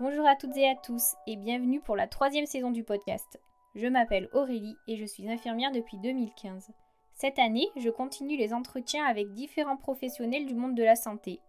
Bonjour 0.00 0.28
à 0.28 0.36
toutes 0.36 0.56
et 0.56 0.68
à 0.68 0.76
tous 0.76 1.16
et 1.26 1.34
bienvenue 1.34 1.80
pour 1.80 1.96
la 1.96 2.06
troisième 2.06 2.46
saison 2.46 2.70
du 2.70 2.84
podcast. 2.84 3.40
Je 3.74 3.88
m'appelle 3.88 4.28
Aurélie 4.32 4.76
et 4.86 4.96
je 4.96 5.04
suis 5.04 5.28
infirmière 5.28 5.72
depuis 5.72 5.98
2015. 5.98 6.70
Cette 7.14 7.40
année, 7.40 7.66
je 7.76 7.90
continue 7.90 8.36
les 8.36 8.54
entretiens 8.54 9.04
avec 9.04 9.32
différents 9.32 9.76
professionnels 9.76 10.46
du 10.46 10.54
monde 10.54 10.76
de 10.76 10.84
la 10.84 10.94
santé. 10.94 11.40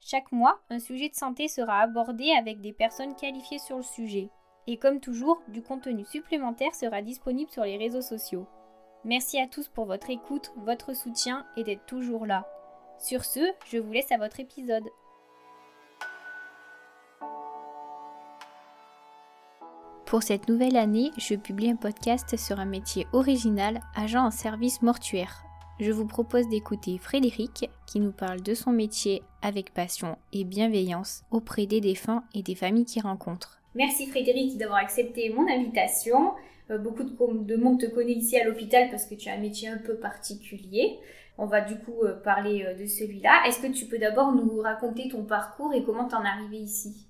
Chaque 0.00 0.32
mois, 0.32 0.58
un 0.70 0.78
sujet 0.78 1.10
de 1.10 1.14
santé 1.14 1.48
sera 1.48 1.80
abordé 1.80 2.30
avec 2.30 2.62
des 2.62 2.72
personnes 2.72 3.14
qualifiées 3.14 3.58
sur 3.58 3.76
le 3.76 3.82
sujet. 3.82 4.30
Et 4.66 4.78
comme 4.78 4.98
toujours, 4.98 5.42
du 5.48 5.60
contenu 5.60 6.06
supplémentaire 6.06 6.74
sera 6.74 7.02
disponible 7.02 7.50
sur 7.50 7.64
les 7.64 7.76
réseaux 7.76 8.00
sociaux. 8.00 8.46
Merci 9.04 9.38
à 9.38 9.46
tous 9.46 9.68
pour 9.68 9.84
votre 9.84 10.08
écoute, 10.08 10.50
votre 10.56 10.94
soutien 10.94 11.44
et 11.58 11.62
d'être 11.62 11.84
toujours 11.84 12.24
là. 12.24 12.48
Sur 12.98 13.26
ce, 13.26 13.52
je 13.66 13.76
vous 13.76 13.92
laisse 13.92 14.12
à 14.12 14.16
votre 14.16 14.40
épisode. 14.40 14.88
Pour 20.12 20.22
cette 20.22 20.50
nouvelle 20.50 20.76
année, 20.76 21.10
je 21.16 21.34
publie 21.34 21.70
un 21.70 21.76
podcast 21.76 22.36
sur 22.36 22.60
un 22.60 22.66
métier 22.66 23.06
original, 23.14 23.80
agent 23.94 24.22
en 24.22 24.30
service 24.30 24.82
mortuaire. 24.82 25.42
Je 25.80 25.90
vous 25.90 26.04
propose 26.04 26.50
d'écouter 26.50 26.98
Frédéric 26.98 27.70
qui 27.86 27.98
nous 27.98 28.12
parle 28.12 28.42
de 28.42 28.52
son 28.52 28.72
métier 28.72 29.22
avec 29.40 29.72
passion 29.72 30.18
et 30.34 30.44
bienveillance 30.44 31.24
auprès 31.30 31.64
des 31.64 31.80
défunts 31.80 32.24
et 32.34 32.42
des 32.42 32.54
familles 32.54 32.84
qu'il 32.84 33.00
rencontre. 33.00 33.62
Merci 33.74 34.06
Frédéric 34.06 34.58
d'avoir 34.58 34.80
accepté 34.80 35.32
mon 35.32 35.48
invitation. 35.48 36.32
Euh, 36.70 36.76
beaucoup 36.76 37.04
de, 37.04 37.56
monde 37.56 37.80
te 37.80 37.86
connaît 37.86 38.12
ici 38.12 38.36
à 38.36 38.44
l'hôpital 38.44 38.90
parce 38.90 39.06
que 39.06 39.14
tu 39.14 39.30
as 39.30 39.32
un 39.32 39.40
métier 39.40 39.68
un 39.68 39.78
peu 39.78 39.96
particulier. 39.96 40.98
On 41.38 41.46
va 41.46 41.62
du 41.62 41.78
coup 41.78 42.02
euh, 42.02 42.20
parler 42.20 42.66
euh, 42.66 42.74
de 42.74 42.84
celui-là. 42.84 43.44
Est-ce 43.46 43.62
que 43.62 43.72
tu 43.72 43.86
peux 43.86 43.96
d'abord 43.96 44.34
nous 44.34 44.60
raconter 44.60 45.08
ton 45.08 45.24
parcours 45.24 45.72
et 45.72 45.82
comment 45.82 46.06
t'en 46.06 46.22
es 46.22 46.28
arrivé 46.28 46.58
ici? 46.58 47.08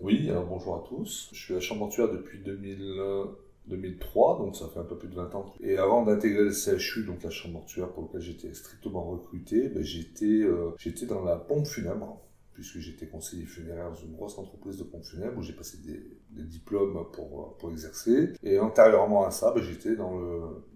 Oui, 0.00 0.28
alors 0.30 0.46
bonjour 0.46 0.76
à 0.76 0.84
tous. 0.88 1.30
Je 1.32 1.38
suis 1.38 1.54
à 1.54 1.60
Champortuaire 1.60 2.10
depuis 2.10 2.38
2003, 2.40 4.38
donc 4.38 4.56
ça 4.56 4.68
fait 4.68 4.80
un 4.80 4.84
peu 4.84 4.98
plus 4.98 5.08
de 5.08 5.14
20 5.14 5.34
ans. 5.34 5.54
Et 5.60 5.76
avant 5.78 6.04
d'intégrer 6.04 6.44
le 6.44 6.52
CHU, 6.52 7.04
donc 7.04 7.22
la 7.22 7.30
chambre 7.30 7.54
mortuaire 7.54 7.88
pour 7.92 8.04
laquelle 8.04 8.20
j'étais 8.20 8.52
strictement 8.54 9.04
recruté, 9.04 9.68
ben, 9.68 9.82
j'étais 9.82 10.46
dans 11.06 11.24
la 11.24 11.36
pompe 11.36 11.66
funèbre 11.66 12.20
puisque 12.52 12.78
j'étais 12.78 13.06
conseiller 13.06 13.46
funéraire 13.46 13.90
dans 13.90 13.96
une 13.96 14.12
grosse 14.12 14.38
entreprise 14.38 14.78
de 14.78 14.84
pompes 14.84 15.04
funèbres 15.04 15.38
où 15.38 15.42
j'ai 15.42 15.54
passé 15.54 15.78
des, 15.78 16.44
diplômes 16.44 17.06
pour, 17.12 17.56
pour 17.58 17.70
exercer. 17.70 18.32
Et 18.44 18.60
antérieurement 18.60 19.24
à 19.26 19.30
ça, 19.30 19.52
ben, 19.52 19.62
j'étais 19.62 19.96
dans, 19.96 20.20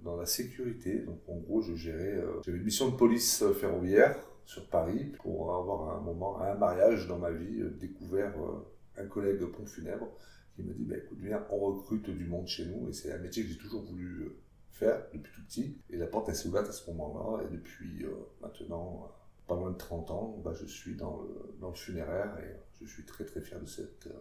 la 0.05 0.27
sécurité. 0.27 1.01
Donc 1.01 1.21
en 1.29 1.37
gros, 1.37 1.61
je 1.61 1.75
gérais, 1.75 2.17
euh, 2.17 2.41
j'avais 2.45 2.59
une 2.59 2.65
mission 2.65 2.89
de 2.89 2.97
police 2.97 3.45
ferroviaire 3.61 4.19
sur 4.45 4.67
Paris 4.69 5.13
pour 5.23 5.55
avoir 5.55 5.97
un 5.97 6.01
moment, 6.01 6.41
un 6.41 6.55
mariage 6.55 7.07
dans 7.07 7.19
ma 7.19 7.31
vie, 7.31 7.61
euh, 7.61 7.69
découvert 7.79 8.33
euh, 8.39 8.67
un 8.99 9.07
collègue 9.07 9.45
pompe 9.47 9.69
funèbre 9.69 10.09
qui 10.55 10.63
me 10.63 10.73
dit 10.75 10.85
bah, 10.85 10.97
écoute, 10.97 11.19
viens, 11.21 11.45
on 11.51 11.59
recrute 11.59 12.11
du 12.11 12.25
monde 12.27 12.47
chez 12.47 12.67
nous. 12.67 12.89
Et 12.89 12.93
c'est 12.93 13.13
un 13.13 13.19
métier 13.19 13.43
que 13.43 13.49
j'ai 13.49 13.59
toujours 13.59 13.83
voulu 13.83 14.33
faire 14.73 15.03
depuis 15.13 15.33
tout 15.33 15.43
petit. 15.43 15.77
Et 15.91 15.97
la 15.97 16.07
porte 16.07 16.33
s'est 16.33 16.49
ouverte 16.49 16.69
à 16.69 16.73
ce 16.73 16.91
moment-là. 16.91 17.45
Et 17.45 17.53
depuis 17.53 18.05
maintenant 18.41 19.11
pas 19.49 19.57
moins 19.57 19.71
de 19.71 19.79
30 19.79 20.11
ans, 20.11 20.41
bah, 20.45 20.53
je 20.53 20.67
suis 20.67 20.95
dans 20.95 21.23
le, 21.23 21.73
funéraire 21.75 22.37
et 22.39 22.85
je 22.85 22.91
suis 22.91 23.05
très 23.05 23.25
très 23.25 23.41
fier 23.41 23.61
de 23.61 23.67
cette, 23.67 24.07
euh, 24.07 24.13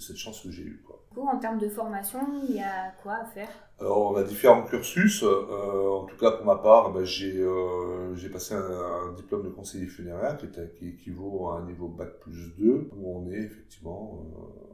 cette 0.00 0.16
chance 0.16 0.40
que 0.40 0.50
j'ai 0.50 0.62
eue. 0.62 0.82
Quoi. 0.86 1.04
En 1.16 1.38
termes 1.38 1.58
de 1.58 1.68
formation, 1.68 2.20
il 2.48 2.56
y 2.56 2.60
a 2.60 2.92
quoi 3.02 3.14
à 3.14 3.24
faire? 3.24 3.48
Alors, 3.78 4.12
on 4.12 4.16
a 4.16 4.22
différents 4.22 4.62
cursus. 4.62 5.22
Euh, 5.22 5.88
en 5.88 6.04
tout 6.04 6.16
cas, 6.16 6.32
pour 6.32 6.46
ma 6.46 6.56
part, 6.56 6.92
bah, 6.92 7.04
j'ai 7.04 7.40
euh, 7.40 8.14
j'ai 8.14 8.28
passé 8.28 8.54
un, 8.54 9.12
diplôme 9.16 9.42
de 9.42 9.48
conseiller 9.48 9.86
funéraire 9.86 10.36
qui, 10.36 10.46
qui, 10.78 10.88
équivaut 10.88 11.48
à 11.48 11.58
un 11.58 11.66
niveau 11.66 11.88
Bac 11.88 12.20
plus 12.20 12.54
2, 12.58 12.90
où 12.96 13.16
on 13.16 13.30
est 13.30 13.38
effectivement 13.38 14.24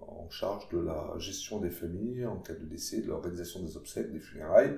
en 0.09 0.29
charge 0.31 0.69
de 0.71 0.79
la 0.79 1.15
gestion 1.19 1.61
des 1.61 1.71
familles 1.71 2.27
en 2.27 2.37
cas 2.37 2.55
de 2.55 2.65
décès, 2.65 3.01
de 3.01 3.09
l'organisation 3.09 3.61
des 3.61 3.77
obsèques, 3.77 4.13
des 4.13 4.21
funérailles 4.21 4.77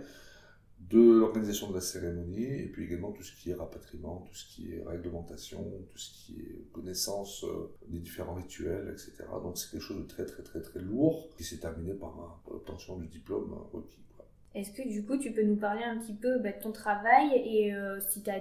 de 0.81 1.19
l'organisation 1.19 1.69
de 1.69 1.75
la 1.75 1.81
cérémonie, 1.81 2.45
et 2.45 2.67
puis 2.67 2.85
également 2.85 3.13
tout 3.13 3.23
ce 3.23 3.35
qui 3.37 3.51
est 3.51 3.55
rapatriement, 3.55 4.25
tout 4.27 4.35
ce 4.35 4.47
qui 4.47 4.73
est 4.73 4.83
réglementation, 4.87 5.63
tout 5.91 5.99
ce 5.99 6.11
qui 6.11 6.41
est 6.41 6.73
connaissance 6.73 7.45
euh, 7.45 7.75
des 7.89 7.99
différents 7.99 8.35
rituels, 8.35 8.89
etc. 8.93 9.25
Donc 9.43 9.59
c'est 9.59 9.71
quelque 9.71 9.83
chose 9.83 9.99
de 9.99 10.07
très 10.07 10.25
très 10.25 10.43
très 10.43 10.63
très 10.63 10.81
lourd 10.81 11.29
qui 11.37 11.45
s'est 11.45 11.59
terminé 11.59 11.93
par, 11.93 12.41
l'obtention 12.51 12.97
du 12.97 13.07
diplôme 13.07 13.55
requis. 13.73 14.03
Est-ce 14.55 14.73
que 14.73 14.89
du 14.89 15.05
coup 15.05 15.19
tu 15.19 15.33
peux 15.33 15.43
nous 15.43 15.57
parler 15.57 15.83
un 15.83 15.99
petit 15.99 16.15
peu 16.15 16.39
bah, 16.39 16.53
de 16.53 16.63
ton 16.63 16.73
travail 16.73 17.33
et 17.35 17.75
euh, 17.75 18.01
si 18.09 18.23
tu 18.23 18.31
as 18.31 18.41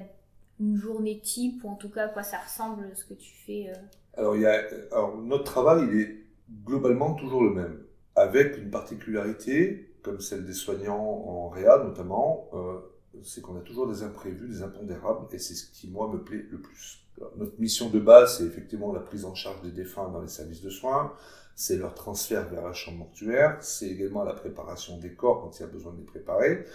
une 0.60 0.78
journée 0.78 1.20
type 1.20 1.64
ou 1.64 1.70
en 1.70 1.76
tout 1.76 1.90
cas 1.90 2.06
à 2.06 2.10
quoi 2.10 2.24
ça 2.24 2.40
ressemble 2.40 2.96
ce 2.96 3.06
que 3.06 3.14
tu 3.14 3.34
fais 3.46 3.70
euh? 3.70 3.74
alors, 4.14 4.36
il 4.36 4.42
y 4.42 4.46
a, 4.46 4.64
alors 4.92 5.18
notre 5.18 5.44
travail 5.44 5.88
il 5.92 6.00
est 6.00 6.16
globalement 6.64 7.14
toujours 7.14 7.44
le 7.44 7.54
même, 7.54 7.84
avec 8.16 8.58
une 8.58 8.72
particularité 8.72 9.94
comme 10.08 10.22
celle 10.22 10.46
des 10.46 10.54
soignants 10.54 10.98
en 10.98 11.50
réa 11.50 11.84
notamment, 11.84 12.50
euh, 12.54 12.78
c'est 13.24 13.42
qu'on 13.42 13.58
a 13.58 13.62
toujours 13.62 13.90
des 13.90 14.04
imprévus, 14.04 14.48
des 14.48 14.64
impondérables, 14.64 15.28
et 15.34 15.38
c'est 15.38 15.54
ce 15.54 15.70
qui, 15.70 15.90
moi, 15.90 16.08
me 16.08 16.24
plaît 16.24 16.46
le 16.50 16.62
plus. 16.62 17.06
notre 17.36 17.60
mission 17.60 17.90
de 17.90 18.00
base, 18.00 18.38
c'est 18.38 18.46
effectivement 18.46 18.94
la 18.94 19.02
prise 19.02 19.26
en 19.26 19.36
charge 19.36 19.62
des 19.64 19.72
défunts 19.72 20.08
dans 20.10 20.22
les 20.22 20.30
services 20.30 20.62
de 20.62 20.70
soins, 20.70 21.12
c'est 21.56 21.76
leur 21.76 21.94
transfert 21.94 22.48
vers 22.48 22.64
la 22.64 22.72
chambre 22.72 23.00
mortuaire, 23.00 23.58
c'est 23.60 23.90
également 23.90 24.24
la 24.24 24.34
préparation 24.34 24.98
des 24.98 25.14
corps 25.14 25.42
quand 25.42 25.60
il 25.60 25.64
y 25.64 25.66
a 25.66 25.68
besoin 25.68 25.92
de 25.92 25.98
les 25.98 26.06
préparer, 26.06 26.66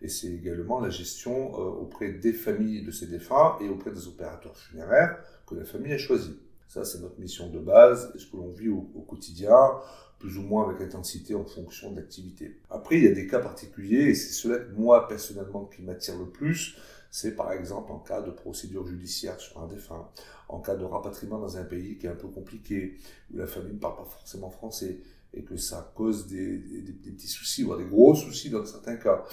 et 0.00 0.08
c'est 0.08 0.28
également 0.28 0.80
la 0.80 0.88
gestion 0.88 1.52
euh, 1.54 1.82
auprès 1.82 2.12
des 2.12 2.32
familles 2.32 2.84
de 2.84 2.90
ces 2.90 3.06
défunts 3.06 3.58
et 3.60 3.68
auprès 3.68 3.90
des 3.90 4.06
opérateurs 4.08 4.56
funéraires 4.56 5.18
que 5.46 5.56
la 5.56 5.66
famille 5.66 5.92
a 5.92 5.98
choisi. 5.98 6.40
Ça, 6.68 6.84
c'est 6.84 7.00
notre 7.00 7.18
mission 7.18 7.50
de 7.50 7.58
base, 7.58 8.12
ce 8.16 8.26
que 8.26 8.36
l'on 8.36 8.52
vit 8.52 8.68
au, 8.68 8.90
au 8.94 9.00
quotidien 9.00 9.56
plus 10.18 10.36
ou 10.36 10.42
moins 10.42 10.68
avec 10.68 10.80
intensité 10.80 11.34
en 11.34 11.44
fonction 11.44 11.92
de 11.92 11.96
l'activité. 11.96 12.60
Après, 12.70 12.96
il 12.96 13.04
y 13.04 13.08
a 13.08 13.12
des 13.12 13.26
cas 13.26 13.38
particuliers, 13.38 14.08
et 14.08 14.14
c'est 14.14 14.32
cela 14.32 14.58
que 14.58 14.72
moi, 14.72 15.06
personnellement, 15.06 15.64
qui 15.66 15.82
m'attire 15.82 16.18
le 16.18 16.26
plus. 16.26 16.76
C'est 17.10 17.36
par 17.36 17.52
exemple 17.52 17.90
en 17.90 17.98
cas 17.98 18.20
de 18.20 18.30
procédure 18.30 18.86
judiciaire 18.86 19.40
sur 19.40 19.62
un 19.62 19.66
défunt, 19.66 20.08
en 20.48 20.60
cas 20.60 20.76
de 20.76 20.84
rapatriement 20.84 21.38
dans 21.38 21.56
un 21.56 21.64
pays 21.64 21.96
qui 21.96 22.06
est 22.06 22.10
un 22.10 22.16
peu 22.16 22.28
compliqué, 22.28 22.98
où 23.32 23.38
la 23.38 23.46
famille 23.46 23.74
ne 23.74 23.78
parle 23.78 23.96
pas 23.96 24.04
forcément 24.04 24.50
français, 24.50 25.00
et 25.32 25.42
que 25.42 25.56
ça 25.56 25.92
cause 25.94 26.26
des, 26.26 26.58
petits 27.02 27.28
soucis, 27.28 27.62
voire 27.62 27.78
des 27.78 27.86
gros 27.86 28.14
soucis 28.14 28.50
dans 28.50 28.64
certains 28.64 28.96
cas, 28.96 29.24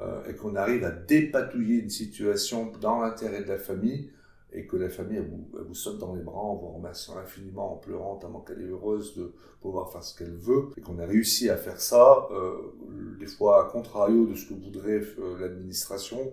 euh, 0.00 0.26
et 0.28 0.34
qu'on 0.34 0.56
arrive 0.56 0.84
à 0.84 0.90
dépatouiller 0.90 1.80
une 1.80 1.90
situation 1.90 2.72
dans 2.80 3.00
l'intérêt 3.00 3.42
de 3.42 3.48
la 3.48 3.58
famille, 3.58 4.10
et 4.54 4.66
que 4.66 4.76
la 4.76 4.88
famille 4.88 5.18
elle 5.18 5.28
vous, 5.28 5.48
vous, 5.66 5.74
saute 5.74 5.98
dans 5.98 6.14
les 6.14 6.22
bras 6.22 6.40
en 6.40 6.54
vous 6.54 6.68
remerciant 6.68 7.16
infiniment, 7.18 7.74
en 7.74 7.76
pleurant, 7.76 8.16
tellement 8.16 8.40
qu'elle 8.40 8.62
est 8.62 8.68
heureuse 8.68 9.16
de 9.16 9.34
pouvoir 9.60 9.90
faire 9.92 10.02
ce 10.02 10.16
qu'elle 10.16 10.34
veut, 10.34 10.70
et 10.76 10.80
qu'on 10.80 10.98
a 10.98 11.06
réussi 11.06 11.50
à 11.50 11.56
faire 11.56 11.80
ça, 11.80 12.28
euh, 12.30 13.16
des 13.18 13.26
fois 13.26 13.66
à 13.66 13.70
contrario 13.70 14.26
de 14.26 14.34
ce 14.34 14.48
que 14.48 14.54
voudrait 14.54 15.02
euh, 15.18 15.38
l'administration, 15.40 16.32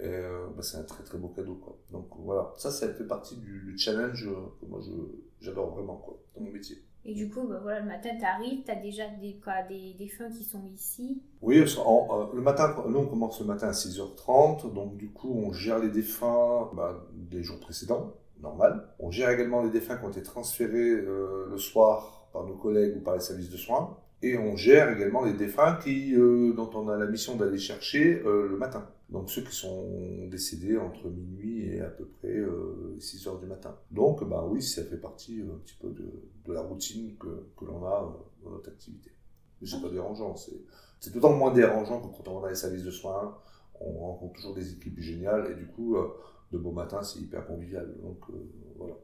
euh, 0.00 0.48
bah, 0.56 0.62
c'est 0.62 0.78
un 0.78 0.82
très 0.82 1.04
très 1.04 1.18
beau 1.18 1.28
cadeau. 1.28 1.60
Donc 1.90 2.08
voilà, 2.18 2.52
ça, 2.56 2.70
ça 2.70 2.92
fait 2.92 3.06
partie 3.06 3.36
du, 3.36 3.74
challenge 3.78 4.28
que 4.60 4.66
moi 4.66 4.80
j'adore 5.40 5.74
vraiment 5.74 6.04
dans 6.34 6.42
mon 6.42 6.50
métier. 6.50 6.82
Et 7.04 7.14
du 7.14 7.28
coup, 7.28 7.48
bah, 7.48 7.58
voilà, 7.60 7.80
le 7.80 7.86
matin, 7.86 8.10
tu 8.16 8.24
arrives, 8.24 8.62
tu 8.64 8.70
as 8.70 8.76
déjà 8.76 9.08
des, 9.20 9.40
quoi, 9.42 9.62
des, 9.68 9.94
des 9.94 10.06
qui 10.06 10.44
sont 10.44 10.62
ici 10.72 11.20
Oui, 11.40 11.58
euh, 11.58 12.26
le 12.32 12.40
matin, 12.40 12.74
nous, 12.88 12.98
on 12.98 13.06
commence 13.06 13.40
le 13.40 13.46
matin 13.46 13.68
à 13.68 13.72
6h30, 13.72 14.72
donc 14.72 14.96
du 14.96 15.10
coup, 15.10 15.32
on 15.34 15.52
gère 15.52 15.80
les 15.80 15.90
défunts 15.90 16.70
bah, 16.74 17.04
des 17.12 17.42
jours 17.42 17.58
précédents, 17.58 18.14
normal. 18.40 18.88
On 19.00 19.10
gère 19.10 19.30
également 19.30 19.62
les 19.62 19.70
défunts 19.70 19.96
qui 19.96 20.04
ont 20.04 20.10
été 20.10 20.22
transférés 20.22 20.90
euh, 20.90 21.48
le 21.50 21.58
soir 21.58 22.28
par 22.32 22.44
nos 22.44 22.54
collègues 22.54 22.96
ou 22.96 23.00
par 23.00 23.14
les 23.14 23.20
services 23.20 23.50
de 23.50 23.56
soins. 23.56 23.98
Et 24.22 24.38
on 24.38 24.56
gère 24.56 24.96
également 24.96 25.24
les 25.24 25.32
défunts 25.32 25.76
qui, 25.82 26.14
euh, 26.14 26.52
dont 26.52 26.70
on 26.74 26.88
a 26.88 26.96
la 26.96 27.06
mission 27.06 27.36
d'aller 27.36 27.58
chercher 27.58 28.22
le 28.24 28.56
matin. 28.56 28.88
Donc 29.12 29.28
ceux 29.30 29.42
qui 29.42 29.54
sont 29.54 30.26
décédés 30.28 30.78
entre 30.78 31.10
minuit 31.10 31.66
et 31.66 31.80
à 31.80 31.88
peu 31.88 32.06
près 32.06 32.34
6 32.98 33.26
heures 33.26 33.38
du 33.38 33.46
matin. 33.46 33.76
Donc 33.90 34.26
bah 34.26 34.46
oui, 34.48 34.62
ça 34.62 34.82
fait 34.84 34.96
partie 34.96 35.42
un 35.42 35.58
petit 35.58 35.74
peu 35.74 35.90
de, 35.90 36.52
la 36.52 36.62
routine 36.62 37.14
que, 37.18 37.46
que 37.56 37.64
l'on 37.64 37.84
a 37.84 38.02
euh, 38.02 38.44
dans 38.44 38.50
notre 38.52 38.70
activité. 38.70 39.10
Mais 39.60 39.68
c'est 39.68 39.80
pas 39.80 39.90
dérangeant, 39.90 40.34
c'est 40.36 41.12
d'autant 41.12 41.34
moins 41.34 41.52
dérangeant 41.52 42.00
que 42.00 42.16
quand 42.16 42.28
on 42.28 42.36
va 42.36 42.40
dans 42.42 42.48
les 42.48 42.54
services 42.54 42.84
de 42.84 42.90
soins, 42.90 43.36
on 43.80 43.92
rencontre 43.92 44.34
toujours 44.34 44.54
des 44.54 44.72
équipes 44.72 44.98
géniales 44.98 45.50
et 45.52 45.54
du 45.54 45.66
coup, 45.66 45.96
euh, 45.96 46.08
de 46.52 46.58
beau 46.58 46.72
matin, 46.72 47.02
c'est 47.02 47.20
hyper 47.20 47.46
convivial. 47.46 47.92
Donc 48.02 48.18
euh, 48.30 48.50
voilà, 48.76 48.94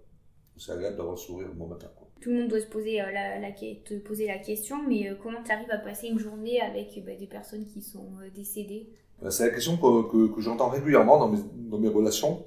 c'est 0.58 0.72
agréable 0.72 0.96
d'avoir 0.96 1.14
le 1.14 1.20
sourire 1.20 1.49
bon 1.55 1.66
matin. 1.66 1.88
Tout 2.20 2.31
le 2.31 2.40
monde 2.40 2.49
doit 2.49 2.60
se 2.60 2.66
poser, 2.66 2.96
la, 2.96 3.38
la, 3.38 3.52
te 3.52 3.99
poser 3.99 4.26
la 4.26 4.38
question, 4.38 4.76
mais 4.88 5.08
comment 5.22 5.43
tu 5.44 5.52
arrives 5.52 5.70
à 5.70 5.78
passer 5.78 6.08
une 6.08 6.19
journée 6.19 6.60
avec 6.60 7.00
bah, 7.06 7.14
des 7.14 7.26
personnes 7.26 7.66
qui 7.66 7.81
sont 7.81 8.08
décédées? 8.34 8.88
Bah, 9.22 9.31
C'est 9.31 9.46
la 9.46 9.55
question 9.55 9.76
que, 9.76 10.10
que, 10.10 10.34
que 10.34 10.40
j'entends 10.40 10.69
régulièrement 10.69 11.19
dans 11.19 11.28
mes, 11.28 11.38
dans 11.55 11.78
mes 11.78 11.88
relations. 11.88 12.44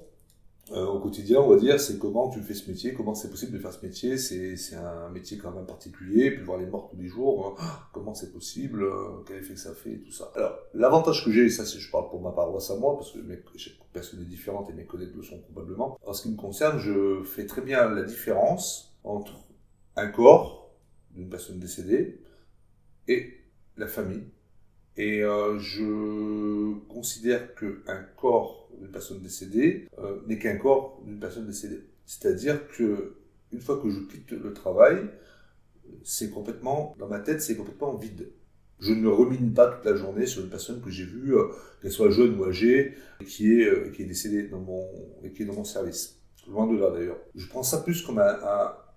Euh, 0.70 0.86
au 0.86 1.00
quotidien, 1.00 1.40
on 1.40 1.48
va 1.48 1.56
dire, 1.56 1.80
c'est 1.80 1.98
comment 1.98 2.30
tu 2.30 2.40
fais 2.40 2.54
ce 2.54 2.70
métier, 2.70 2.94
comment 2.94 3.14
c'est 3.14 3.28
possible 3.28 3.52
de 3.52 3.58
faire 3.58 3.72
ce 3.72 3.84
métier, 3.84 4.16
c'est 4.16 4.76
un 4.76 5.08
métier 5.10 5.36
quand 5.36 5.50
même 5.50 5.66
particulier, 5.66 6.30
puis 6.30 6.44
voir 6.44 6.56
les 6.56 6.66
morts 6.66 6.88
tous 6.88 6.96
les 6.96 7.08
jours, 7.08 7.56
hein. 7.58 7.64
comment 7.92 8.14
c'est 8.14 8.32
possible, 8.32 8.84
euh, 8.84 9.24
quel 9.26 9.38
effet 9.38 9.54
que 9.54 9.60
ça 9.60 9.74
fait, 9.74 9.98
tout 9.98 10.12
ça. 10.12 10.30
Alors, 10.36 10.56
l'avantage 10.72 11.24
que 11.24 11.32
j'ai, 11.32 11.50
ça 11.50 11.66
c'est 11.66 11.80
je 11.80 11.90
parle 11.90 12.08
pour 12.10 12.22
ma 12.22 12.30
paroisse 12.30 12.70
à 12.70 12.76
moi, 12.76 12.96
parce 12.96 13.10
que 13.10 13.18
chaque 13.56 13.74
personne 13.92 14.22
est 14.22 14.26
différente 14.26 14.70
et 14.70 14.72
mes 14.72 14.86
collègues 14.86 15.16
le 15.16 15.22
sont 15.24 15.40
probablement, 15.40 15.98
en 16.06 16.12
ce 16.12 16.22
qui 16.22 16.30
me 16.30 16.36
concerne, 16.36 16.78
je 16.78 17.24
fais 17.24 17.44
très 17.44 17.62
bien 17.62 17.90
la 17.90 18.04
différence 18.04 18.96
entre 19.02 19.34
un 19.96 20.06
corps, 20.06 20.70
d'une 21.10 21.28
personne 21.28 21.58
décédée 21.58 22.22
et 23.08 23.34
la 23.76 23.88
famille. 23.88 24.24
Et 24.96 25.22
euh, 25.22 25.58
je 25.58 26.78
considère 26.88 27.54
qu'un 27.54 28.02
corps 28.16 28.61
d'une 28.82 28.90
personne 28.90 29.20
décédée 29.20 29.88
euh, 29.98 30.20
n'est 30.26 30.38
qu'un 30.38 30.56
corps 30.56 31.00
d'une 31.06 31.20
personne 31.20 31.46
décédée. 31.46 31.84
C'est-à-dire 32.04 32.66
que 32.68 33.14
une 33.52 33.60
fois 33.60 33.80
que 33.80 33.88
je 33.88 34.00
quitte 34.00 34.32
le 34.32 34.52
travail, 34.52 35.08
c'est 36.02 36.30
complètement, 36.30 36.94
dans 36.98 37.06
ma 37.06 37.20
tête, 37.20 37.40
c'est 37.42 37.56
complètement 37.56 37.96
vide. 37.96 38.32
Je 38.80 38.92
ne 38.92 39.06
remine 39.06 39.52
pas 39.52 39.68
toute 39.68 39.84
la 39.84 39.94
journée 39.94 40.26
sur 40.26 40.42
une 40.42 40.48
personne 40.48 40.80
que 40.80 40.90
j'ai 40.90 41.04
vue, 41.04 41.36
euh, 41.36 41.44
qu'elle 41.80 41.92
soit 41.92 42.10
jeune 42.10 42.36
ou 42.40 42.44
âgée, 42.44 42.94
qui 43.24 43.52
est, 43.52 43.66
euh, 43.66 43.90
qui 43.90 44.02
est 44.02 44.06
décédée 44.06 44.48
dans 44.48 44.58
mon, 44.58 44.84
et 45.22 45.30
qui 45.32 45.42
est 45.42 45.46
dans 45.46 45.54
mon 45.54 45.64
service. 45.64 46.20
Loin 46.48 46.66
de 46.66 46.76
là 46.76 46.90
d'ailleurs. 46.90 47.20
Je 47.36 47.46
prends 47.46 47.62
ça 47.62 47.78
plus 47.78 48.02
comme 48.02 48.18
un, 48.18 48.36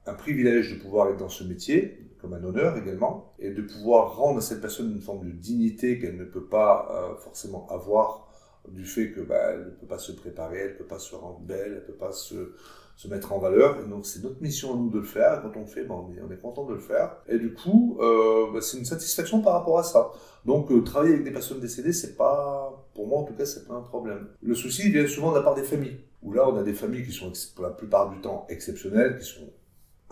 un, 0.08 0.14
privilège 0.16 0.74
de 0.74 0.82
pouvoir 0.82 1.10
être 1.10 1.18
dans 1.18 1.30
ce 1.30 1.44
métier, 1.44 2.10
comme 2.20 2.34
un 2.34 2.44
honneur 2.44 2.76
également, 2.78 3.36
et 3.38 3.52
de 3.52 3.62
pouvoir 3.62 4.16
rendre 4.16 4.40
à 4.40 4.42
cette 4.42 4.62
personne 4.62 4.92
une 4.92 5.02
forme 5.02 5.28
de 5.28 5.32
dignité 5.32 6.00
qu'elle 6.00 6.18
ne 6.18 6.26
peut 6.26 6.46
pas 6.46 7.20
forcément 7.20 7.68
avoir 7.70 8.25
du 8.72 8.86
fait 8.86 9.12
que 9.12 9.22
bah, 9.22 9.52
elle 9.54 9.66
ne 9.66 9.70
peut 9.72 9.88
pas 9.88 9.98
se 9.98 10.12
préparer, 10.12 10.60
elle 10.60 10.74
ne 10.74 10.78
peut 10.78 10.86
pas 10.86 11.00
se 11.00 11.16
rendre 11.16 11.40
belle, 11.40 11.68
elle 11.68 11.74
ne 11.76 11.80
peut 11.80 11.94
pas 11.94 12.12
se, 12.12 12.54
se 12.96 13.08
mettre 13.08 13.34
en 13.34 13.40
valeur. 13.40 13.80
Et 13.80 13.88
donc 13.88 14.06
c'est 14.06 14.24
notre 14.24 14.42
mission 14.42 14.74
à 14.74 14.78
nous 14.78 14.90
de 14.90 15.00
le 15.00 15.06
faire. 15.06 15.42
quand 15.42 15.58
on 15.58 15.62
le 15.62 15.68
fait, 15.68 15.84
ben, 15.84 15.96
on, 15.96 16.14
est, 16.14 16.22
on, 16.22 16.32
est, 16.32 16.38
content 16.38 16.66
de 16.66 16.74
le 16.74 16.80
faire. 16.80 17.18
Et 17.28 17.38
du 17.38 17.54
coup, 17.54 17.98
euh, 18.02 18.52
ben, 18.54 18.62
c'est 18.62 18.78
une 18.78 18.86
satisfaction 18.86 19.42
par 19.42 19.54
rapport 19.54 19.80
à 19.80 19.84
ça. 19.84 20.12
Donc 20.46 20.72
euh, 20.72 20.82
travailler 20.82 21.14
avec 21.14 21.26
des 21.26 21.32
personnes 21.32 21.60
décédées, 21.60 21.94
c'est 21.94 22.16
pas, 22.16 22.86
pour 22.94 23.08
moi 23.08 23.20
en 23.20 23.24
tout 23.24 23.34
cas, 23.34 23.46
c'est 23.46 23.68
pas 23.68 23.76
un 23.76 23.82
problème. 23.82 24.28
Le 24.42 24.56
souci 24.56 24.90
vient 24.92 25.08
souvent 25.08 25.32
de 25.32 25.38
la 25.38 25.44
part 25.44 25.56
des 25.56 25.64
familles. 25.64 26.00
Où 26.24 26.34
là, 26.34 26.50
on 26.50 26.58
a 26.58 26.64
des 26.64 26.74
familles 26.74 27.06
qui 27.06 27.12
sont 27.12 27.32
pour 27.54 27.64
la 27.64 27.70
plupart 27.70 28.10
du 28.10 28.20
temps 28.20 28.48
exceptionnelles, 28.50 29.20
qui 29.20 29.26
sont 29.26 29.48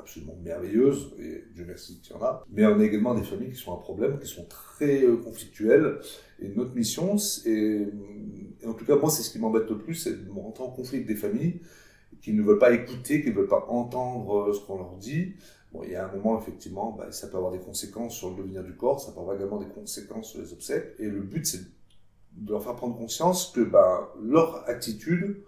absolument 0.03 0.37
merveilleuses, 0.43 1.13
et 1.17 1.45
Dieu 1.53 1.65
merci 1.65 1.99
qu'il 2.01 2.13
y 2.13 2.19
en 2.19 2.21
a. 2.21 2.45
Mais 2.51 2.65
on 2.65 2.79
a 2.79 2.83
également 2.83 3.15
des 3.15 3.23
familles 3.23 3.51
qui 3.51 3.57
sont 3.57 3.73
un 3.73 3.81
problème, 3.81 4.19
qui 4.19 4.27
sont 4.27 4.45
très 4.45 5.03
euh, 5.03 5.17
conflictuelles. 5.17 5.99
Et 6.39 6.49
notre 6.49 6.75
mission, 6.75 7.15
et, 7.45 7.87
en 8.65 8.73
tout 8.73 8.85
cas 8.85 8.97
moi, 8.97 9.09
c'est 9.09 9.23
ce 9.23 9.31
qui 9.31 9.39
m'embête 9.39 9.69
le 9.69 9.77
plus, 9.77 9.95
c'est 9.95 10.25
de 10.25 10.29
rentrer 10.29 10.63
en 10.63 10.71
conflit 10.71 10.97
avec 10.97 11.07
des 11.07 11.15
familles 11.15 11.61
qui 12.21 12.33
ne 12.33 12.43
veulent 12.43 12.59
pas 12.59 12.73
écouter, 12.73 13.21
qui 13.21 13.29
ne 13.29 13.35
veulent 13.35 13.47
pas 13.47 13.65
entendre 13.69 14.49
euh, 14.49 14.53
ce 14.53 14.59
qu'on 14.59 14.77
leur 14.77 14.95
dit. 14.97 15.33
Bon, 15.71 15.83
il 15.83 15.91
y 15.91 15.95
a 15.95 16.07
un 16.07 16.15
moment, 16.15 16.39
effectivement, 16.39 16.91
bah, 16.91 17.11
ça 17.11 17.27
peut 17.27 17.37
avoir 17.37 17.51
des 17.51 17.59
conséquences 17.59 18.15
sur 18.15 18.29
le 18.29 18.35
devenir 18.35 18.63
du 18.63 18.75
corps, 18.75 18.99
ça 18.99 19.11
peut 19.11 19.19
avoir 19.19 19.35
également 19.35 19.57
des 19.57 19.67
conséquences 19.67 20.29
sur 20.29 20.41
les 20.41 20.53
obsèques. 20.53 20.93
Et 20.99 21.07
le 21.07 21.21
but, 21.21 21.45
c'est 21.45 21.61
de 22.35 22.51
leur 22.51 22.63
faire 22.63 22.75
prendre 22.75 22.95
conscience 22.95 23.51
que 23.55 23.61
bah, 23.61 24.13
leur 24.21 24.67
attitude 24.69 25.43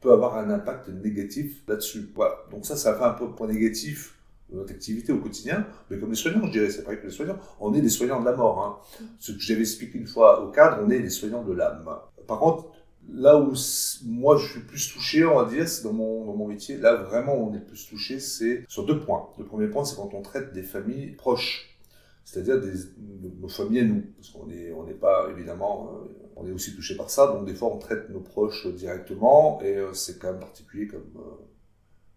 peut 0.00 0.12
avoir 0.12 0.36
un 0.36 0.50
impact 0.50 0.88
négatif 0.88 1.62
là-dessus. 1.66 2.12
Donc 2.50 2.64
ça, 2.64 2.76
ça 2.76 2.94
fait 2.94 3.04
un 3.04 3.12
peu 3.12 3.24
un 3.24 3.28
point 3.28 3.48
négatif 3.48 4.14
de 4.50 4.56
notre 4.56 4.72
activité 4.72 5.12
au 5.12 5.18
quotidien, 5.18 5.66
mais 5.90 5.98
comme 5.98 6.10
les 6.10 6.16
soignants, 6.16 6.46
je 6.46 6.52
dirais, 6.52 6.70
c'est 6.70 6.84
pas 6.84 6.96
que 6.96 7.04
les 7.04 7.12
soignants, 7.12 7.38
on 7.60 7.74
est 7.74 7.82
des 7.82 7.90
soignants 7.90 8.20
de 8.20 8.24
la 8.24 8.34
mort. 8.34 8.64
Hein. 8.64 9.06
Ce 9.18 9.32
que 9.32 9.40
j'avais 9.40 9.60
expliqué 9.60 9.98
une 9.98 10.06
fois 10.06 10.42
au 10.42 10.50
cadre, 10.50 10.78
on 10.82 10.90
est 10.90 11.00
des 11.00 11.10
soignants 11.10 11.42
de 11.42 11.52
l'âme. 11.52 11.86
Par 12.26 12.38
contre, 12.38 12.66
là 13.12 13.38
où 13.38 13.52
moi 14.06 14.36
je 14.36 14.52
suis 14.52 14.60
plus 14.60 14.92
touché, 14.92 15.24
on 15.24 15.36
va 15.36 15.50
dire, 15.50 15.68
c'est 15.68 15.82
dans 15.82 15.92
mon, 15.92 16.46
métier, 16.46 16.76
là 16.76 16.94
vraiment 16.94 17.34
on 17.34 17.54
est 17.54 17.60
plus 17.60 17.86
touché, 17.86 18.20
c'est 18.20 18.64
sur 18.68 18.86
deux 18.86 19.00
points. 19.00 19.28
Le 19.38 19.44
premier 19.44 19.68
point, 19.68 19.84
c'est 19.84 19.96
quand 19.96 20.14
on 20.14 20.22
traite 20.22 20.52
des 20.52 20.62
familles 20.62 21.12
proches, 21.12 21.67
c'est-à-dire 22.28 22.60
des, 22.60 22.74
nos 23.40 23.48
familles 23.48 23.80
à 23.80 23.84
nous, 23.84 24.02
parce 24.14 24.28
qu'on 24.28 24.46
n'est 24.46 24.94
pas 25.00 25.30
évidemment, 25.30 25.94
euh, 25.94 26.08
on 26.36 26.46
est 26.46 26.52
aussi 26.52 26.74
touché 26.74 26.94
par 26.94 27.08
ça, 27.08 27.26
donc 27.26 27.46
des 27.46 27.54
fois 27.54 27.72
on 27.72 27.78
traite 27.78 28.10
nos 28.10 28.20
proches 28.20 28.66
directement, 28.66 29.62
et 29.62 29.76
euh, 29.76 29.94
c'est 29.94 30.18
quand 30.18 30.32
même 30.32 30.40
particulier 30.40 30.88
comme, 30.88 31.10
euh, 31.16 31.46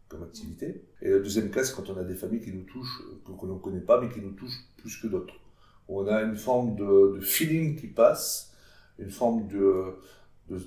comme 0.10 0.24
activité. 0.24 0.84
Et 1.02 1.08
le 1.12 1.22
deuxième 1.22 1.50
cas, 1.50 1.64
c'est 1.64 1.74
quand 1.74 1.90
on 1.90 1.98
a 1.98 2.04
des 2.04 2.16
familles 2.16 2.42
qui 2.42 2.52
nous 2.52 2.66
touchent, 2.66 3.04
que, 3.26 3.46
l'on 3.46 3.56
ne 3.56 3.60
connaît 3.60 3.80
pas, 3.80 4.02
mais 4.02 4.10
qui 4.10 4.20
nous 4.20 4.34
touchent 4.34 4.68
plus 4.76 4.98
que 4.98 5.08
d'autres. 5.08 5.36
On 5.88 6.06
a 6.08 6.24
une 6.24 6.36
forme 6.36 6.76
de, 6.76 7.22
feeling 7.22 7.78
qui 7.80 7.88
passe, 7.88 8.54
une 9.00 9.12
forme 9.12 9.48
de 9.48 9.96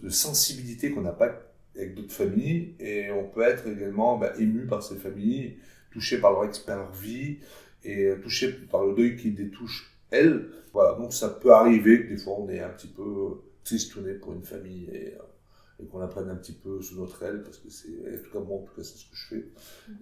sensibilité 0.09 0.91
qu'on 0.91 1.03
n'a 1.03 1.13
pas 1.13 1.39
avec 1.77 1.95
d'autres 1.95 2.15
familles 2.15 2.77
et 2.81 3.11
on 3.11 3.29
peut 3.29 3.43
être 3.43 3.67
également 3.67 4.17
bah, 4.17 4.33
ému 4.39 4.67
par 4.67 4.83
ces 4.83 4.97
familles, 4.97 5.59
touché 5.91 6.19
par 6.19 6.33
leur 6.33 6.45
expérience 6.45 6.97
vie 6.97 7.41
et 7.85 8.15
touché 8.23 8.53
par 8.71 8.85
le 8.85 8.95
deuil 8.95 9.17
qui 9.17 9.31
les 9.31 9.51
touche 9.51 9.97
elles. 10.11 10.49
Voilà, 10.73 10.99
donc 10.99 11.13
ça 11.13 11.29
peut 11.29 11.53
arriver 11.53 12.03
que 12.05 12.09
des 12.09 12.17
fois 12.17 12.35
on 12.39 12.49
est 12.49 12.61
un 12.61 12.71
petit 12.71 12.89
peu 12.89 13.41
tristouné 13.63 14.15
pour 14.15 14.33
une 14.33 14.43
famille 14.43 14.89
et, 14.93 15.15
euh, 15.15 15.83
et 15.83 15.87
qu'on 15.87 15.99
la 15.99 16.09
prenne 16.09 16.29
un 16.29 16.37
petit 16.37 16.53
peu 16.53 16.81
sous 16.83 16.99
notre 16.99 17.23
aile 17.23 17.43
parce 17.43 17.59
que 17.59 17.71
c'est, 17.71 17.89
en 17.89 18.23
tout 18.23 18.31
cas 18.33 18.41
moi 18.41 18.59
en 18.59 18.63
tout 18.63 18.75
cas 18.75 18.83
c'est 18.83 18.99
ce 18.99 19.05
que 19.05 19.17
je 19.17 19.27
fais 19.27 19.45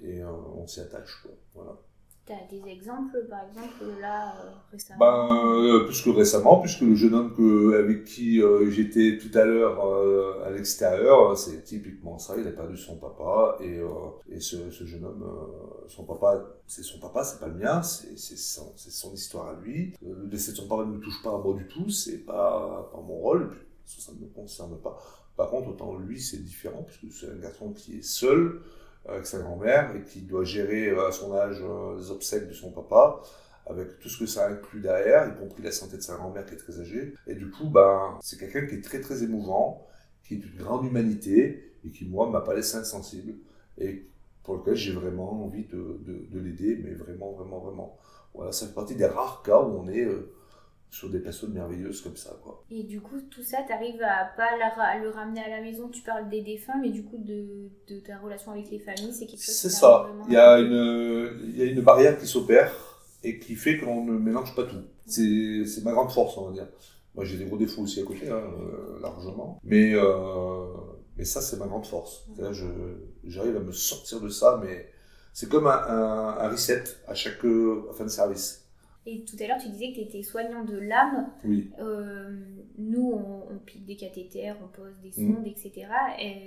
et 0.02 0.22
euh, 0.22 0.30
on 0.56 0.66
s'y 0.66 0.80
attache 0.80 1.20
quoi. 1.22 1.32
Voilà. 1.54 1.78
Tu 2.24 2.32
as 2.32 2.46
des 2.48 2.70
exemples, 2.70 3.26
par 3.28 3.40
exemple, 3.48 4.00
là, 4.00 4.36
euh, 4.36 4.50
récemment 4.70 4.98
ben, 5.00 5.28
euh, 5.34 5.86
Plus 5.86 6.02
que 6.02 6.10
récemment, 6.10 6.60
puisque 6.60 6.82
le 6.82 6.94
jeune 6.94 7.14
homme 7.14 7.34
que, 7.34 7.76
avec 7.76 8.04
qui 8.04 8.40
euh, 8.40 8.70
j'étais 8.70 9.18
tout 9.18 9.36
à 9.36 9.44
l'heure 9.44 10.44
à 10.44 10.50
l'extérieur, 10.50 11.36
c'est 11.36 11.64
typiquement 11.64 12.18
ça, 12.18 12.34
il 12.38 12.46
a 12.46 12.52
perdu 12.52 12.76
son 12.76 12.96
papa, 12.96 13.58
et, 13.60 13.80
et 14.30 14.38
ce, 14.38 14.70
jeune 14.70 15.04
homme, 15.04 15.26
son 15.88 16.04
papa, 16.04 16.44
c'est 16.68 16.84
son 16.84 17.00
papa, 17.00 17.24
c'est 17.24 17.40
pas 17.40 17.48
le 17.48 17.54
mien, 17.54 17.82
c'est 17.82 18.16
son, 18.16 18.72
son, 18.76 19.12
histoire 19.12 19.48
à 19.48 19.60
lui. 19.60 19.92
Le 20.00 20.28
décès 20.28 20.52
de 20.52 20.58
son 20.58 20.68
papa 20.68 20.84
ne 20.84 20.92
me 20.92 21.00
touche 21.00 21.20
pas 21.24 21.30
à 21.30 21.38
moi 21.38 21.54
du 21.54 21.66
tout, 21.66 21.90
c'est 21.90 22.18
pas, 22.18 22.88
pas 22.92 23.00
mon 23.00 23.16
rôle, 23.16 23.50
ça 23.84 24.12
ne 24.12 24.20
me 24.20 24.26
concerne 24.32 24.78
pas. 24.78 24.96
Par 25.36 25.50
contre, 25.50 25.70
autant 25.70 25.96
lui, 25.96 26.20
c'est 26.20 26.44
différent, 26.44 26.86
puisque 26.86 27.12
c'est 27.18 27.32
un 27.32 27.36
garçon 27.36 27.72
qui 27.72 27.98
est 27.98 28.02
seul, 28.02 28.60
avec 29.06 29.26
sa 29.26 29.38
grand-mère 29.38 29.94
et 29.96 30.02
qui 30.02 30.20
doit 30.22 30.44
gérer 30.44 30.88
euh, 30.88 31.08
à 31.08 31.12
son 31.12 31.34
âge 31.34 31.58
euh, 31.62 31.98
les 31.98 32.10
obsèques 32.10 32.48
de 32.48 32.54
son 32.54 32.70
papa 32.70 33.20
avec 33.66 33.98
tout 34.00 34.08
ce 34.08 34.18
que 34.18 34.26
ça 34.26 34.48
inclut 34.48 34.80
derrière, 34.80 35.28
y 35.28 35.38
compris 35.38 35.62
la 35.62 35.70
santé 35.70 35.96
de 35.96 36.02
sa 36.02 36.16
grand-mère 36.16 36.44
qui 36.44 36.54
est 36.54 36.58
très 36.58 36.80
âgée. 36.80 37.14
Et 37.26 37.34
du 37.34 37.48
coup, 37.50 37.68
ben, 37.68 38.18
c'est 38.20 38.38
quelqu'un 38.38 38.66
qui 38.66 38.74
est 38.74 38.80
très 38.80 39.00
très 39.00 39.22
émouvant, 39.22 39.86
qui 40.24 40.34
est 40.34 40.38
d'une 40.38 40.56
grande 40.56 40.84
humanité 40.84 41.72
et 41.84 41.90
qui, 41.90 42.04
moi, 42.06 42.28
m'a 42.28 42.40
pas 42.40 42.54
laissé 42.54 42.76
insensible 42.76 43.34
et 43.78 44.06
pour 44.42 44.56
lequel 44.56 44.74
j'ai 44.74 44.92
vraiment 44.92 45.44
envie 45.44 45.64
de, 45.64 46.00
de, 46.04 46.26
de 46.28 46.40
l'aider, 46.40 46.80
mais 46.82 46.94
vraiment, 46.94 47.32
vraiment, 47.32 47.60
vraiment. 47.60 47.98
Voilà, 48.34 48.50
ça 48.50 48.66
fait 48.66 48.74
partie 48.74 48.96
des 48.96 49.06
rares 49.06 49.42
cas 49.44 49.60
où 49.60 49.78
on 49.78 49.88
est 49.88 50.04
euh, 50.04 50.32
sur 50.92 51.08
des 51.08 51.20
personnes 51.20 51.54
merveilleuses 51.54 52.02
comme 52.02 52.16
ça. 52.16 52.38
Quoi. 52.44 52.62
Et 52.70 52.82
du 52.82 53.00
coup, 53.00 53.18
tout 53.30 53.42
ça, 53.42 53.58
tu 53.66 53.72
arrives 53.72 54.02
à 54.02 54.26
pas 54.36 54.50
le 54.98 55.08
ramener 55.08 55.42
à 55.42 55.48
la 55.48 55.62
maison, 55.62 55.88
tu 55.88 56.02
parles 56.02 56.28
des 56.28 56.42
défunts, 56.42 56.78
mais 56.82 56.90
du 56.90 57.02
coup, 57.02 57.16
de, 57.16 57.70
de 57.88 58.00
ta 58.00 58.18
relation 58.18 58.52
avec 58.52 58.70
les 58.70 58.78
familles, 58.78 59.14
c'est 59.14 59.24
quelque 59.24 59.42
chose 59.42 59.54
C'est 59.54 59.70
ça. 59.70 60.06
Il 60.28 60.34
y, 60.34 60.36
a 60.36 60.58
une, 60.58 61.40
il 61.44 61.56
y 61.56 61.62
a 61.62 61.64
une 61.64 61.80
barrière 61.80 62.18
qui 62.18 62.26
s'opère 62.26 62.70
et 63.24 63.38
qui 63.38 63.54
fait 63.54 63.78
qu'on 63.78 64.04
ne 64.04 64.12
mélange 64.18 64.54
pas 64.54 64.64
tout. 64.64 64.82
C'est, 65.06 65.64
ma 65.82 65.92
grande 65.92 66.10
force, 66.10 66.36
on 66.36 66.48
va 66.48 66.52
dire. 66.52 66.68
Moi, 67.14 67.24
j'ai 67.24 67.38
des 67.38 67.46
gros 67.46 67.56
défauts 67.56 67.82
aussi 67.82 68.00
à 68.00 68.04
côté, 68.04 68.28
hein, 68.28 68.42
euh, 68.60 69.00
largement. 69.00 69.60
Mais, 69.64 69.94
euh, 69.94 70.66
mais 71.16 71.24
ça, 71.24 71.40
c'est 71.40 71.56
ma 71.56 71.66
grande 71.66 71.86
force. 71.86 72.26
J'arrive 73.24 73.56
à 73.56 73.60
me 73.60 73.72
sortir 73.72 74.20
de 74.20 74.28
ça, 74.28 74.60
mais 74.62 74.90
c'est 75.32 75.48
comme 75.48 75.66
un, 75.66 75.70
un, 75.88 76.36
un 76.38 76.48
reset 76.50 76.84
à 77.08 77.14
chaque 77.14 77.40
fin 77.40 78.04
de 78.04 78.10
service 78.10 78.61
et 79.04 79.24
tout 79.24 79.36
à 79.40 79.48
l'heure, 79.48 79.58
tu 79.60 79.68
disais 79.68 79.88
que 79.88 79.94
tu 79.94 80.00
étais 80.00 80.22
soignant 80.22 80.64
de 80.64 80.78
l'âme. 80.78 81.26
Oui. 81.44 81.70
Euh, 81.80 82.30
nous, 82.78 83.12
on, 83.12 83.52
on, 83.52 83.58
pique 83.58 83.84
des 83.84 83.96
cathéters, 83.96 84.56
on 84.62 84.68
pose 84.68 84.94
des 85.02 85.08
mm. 85.20 85.34
sondes, 85.34 85.46
etc. 85.46 85.88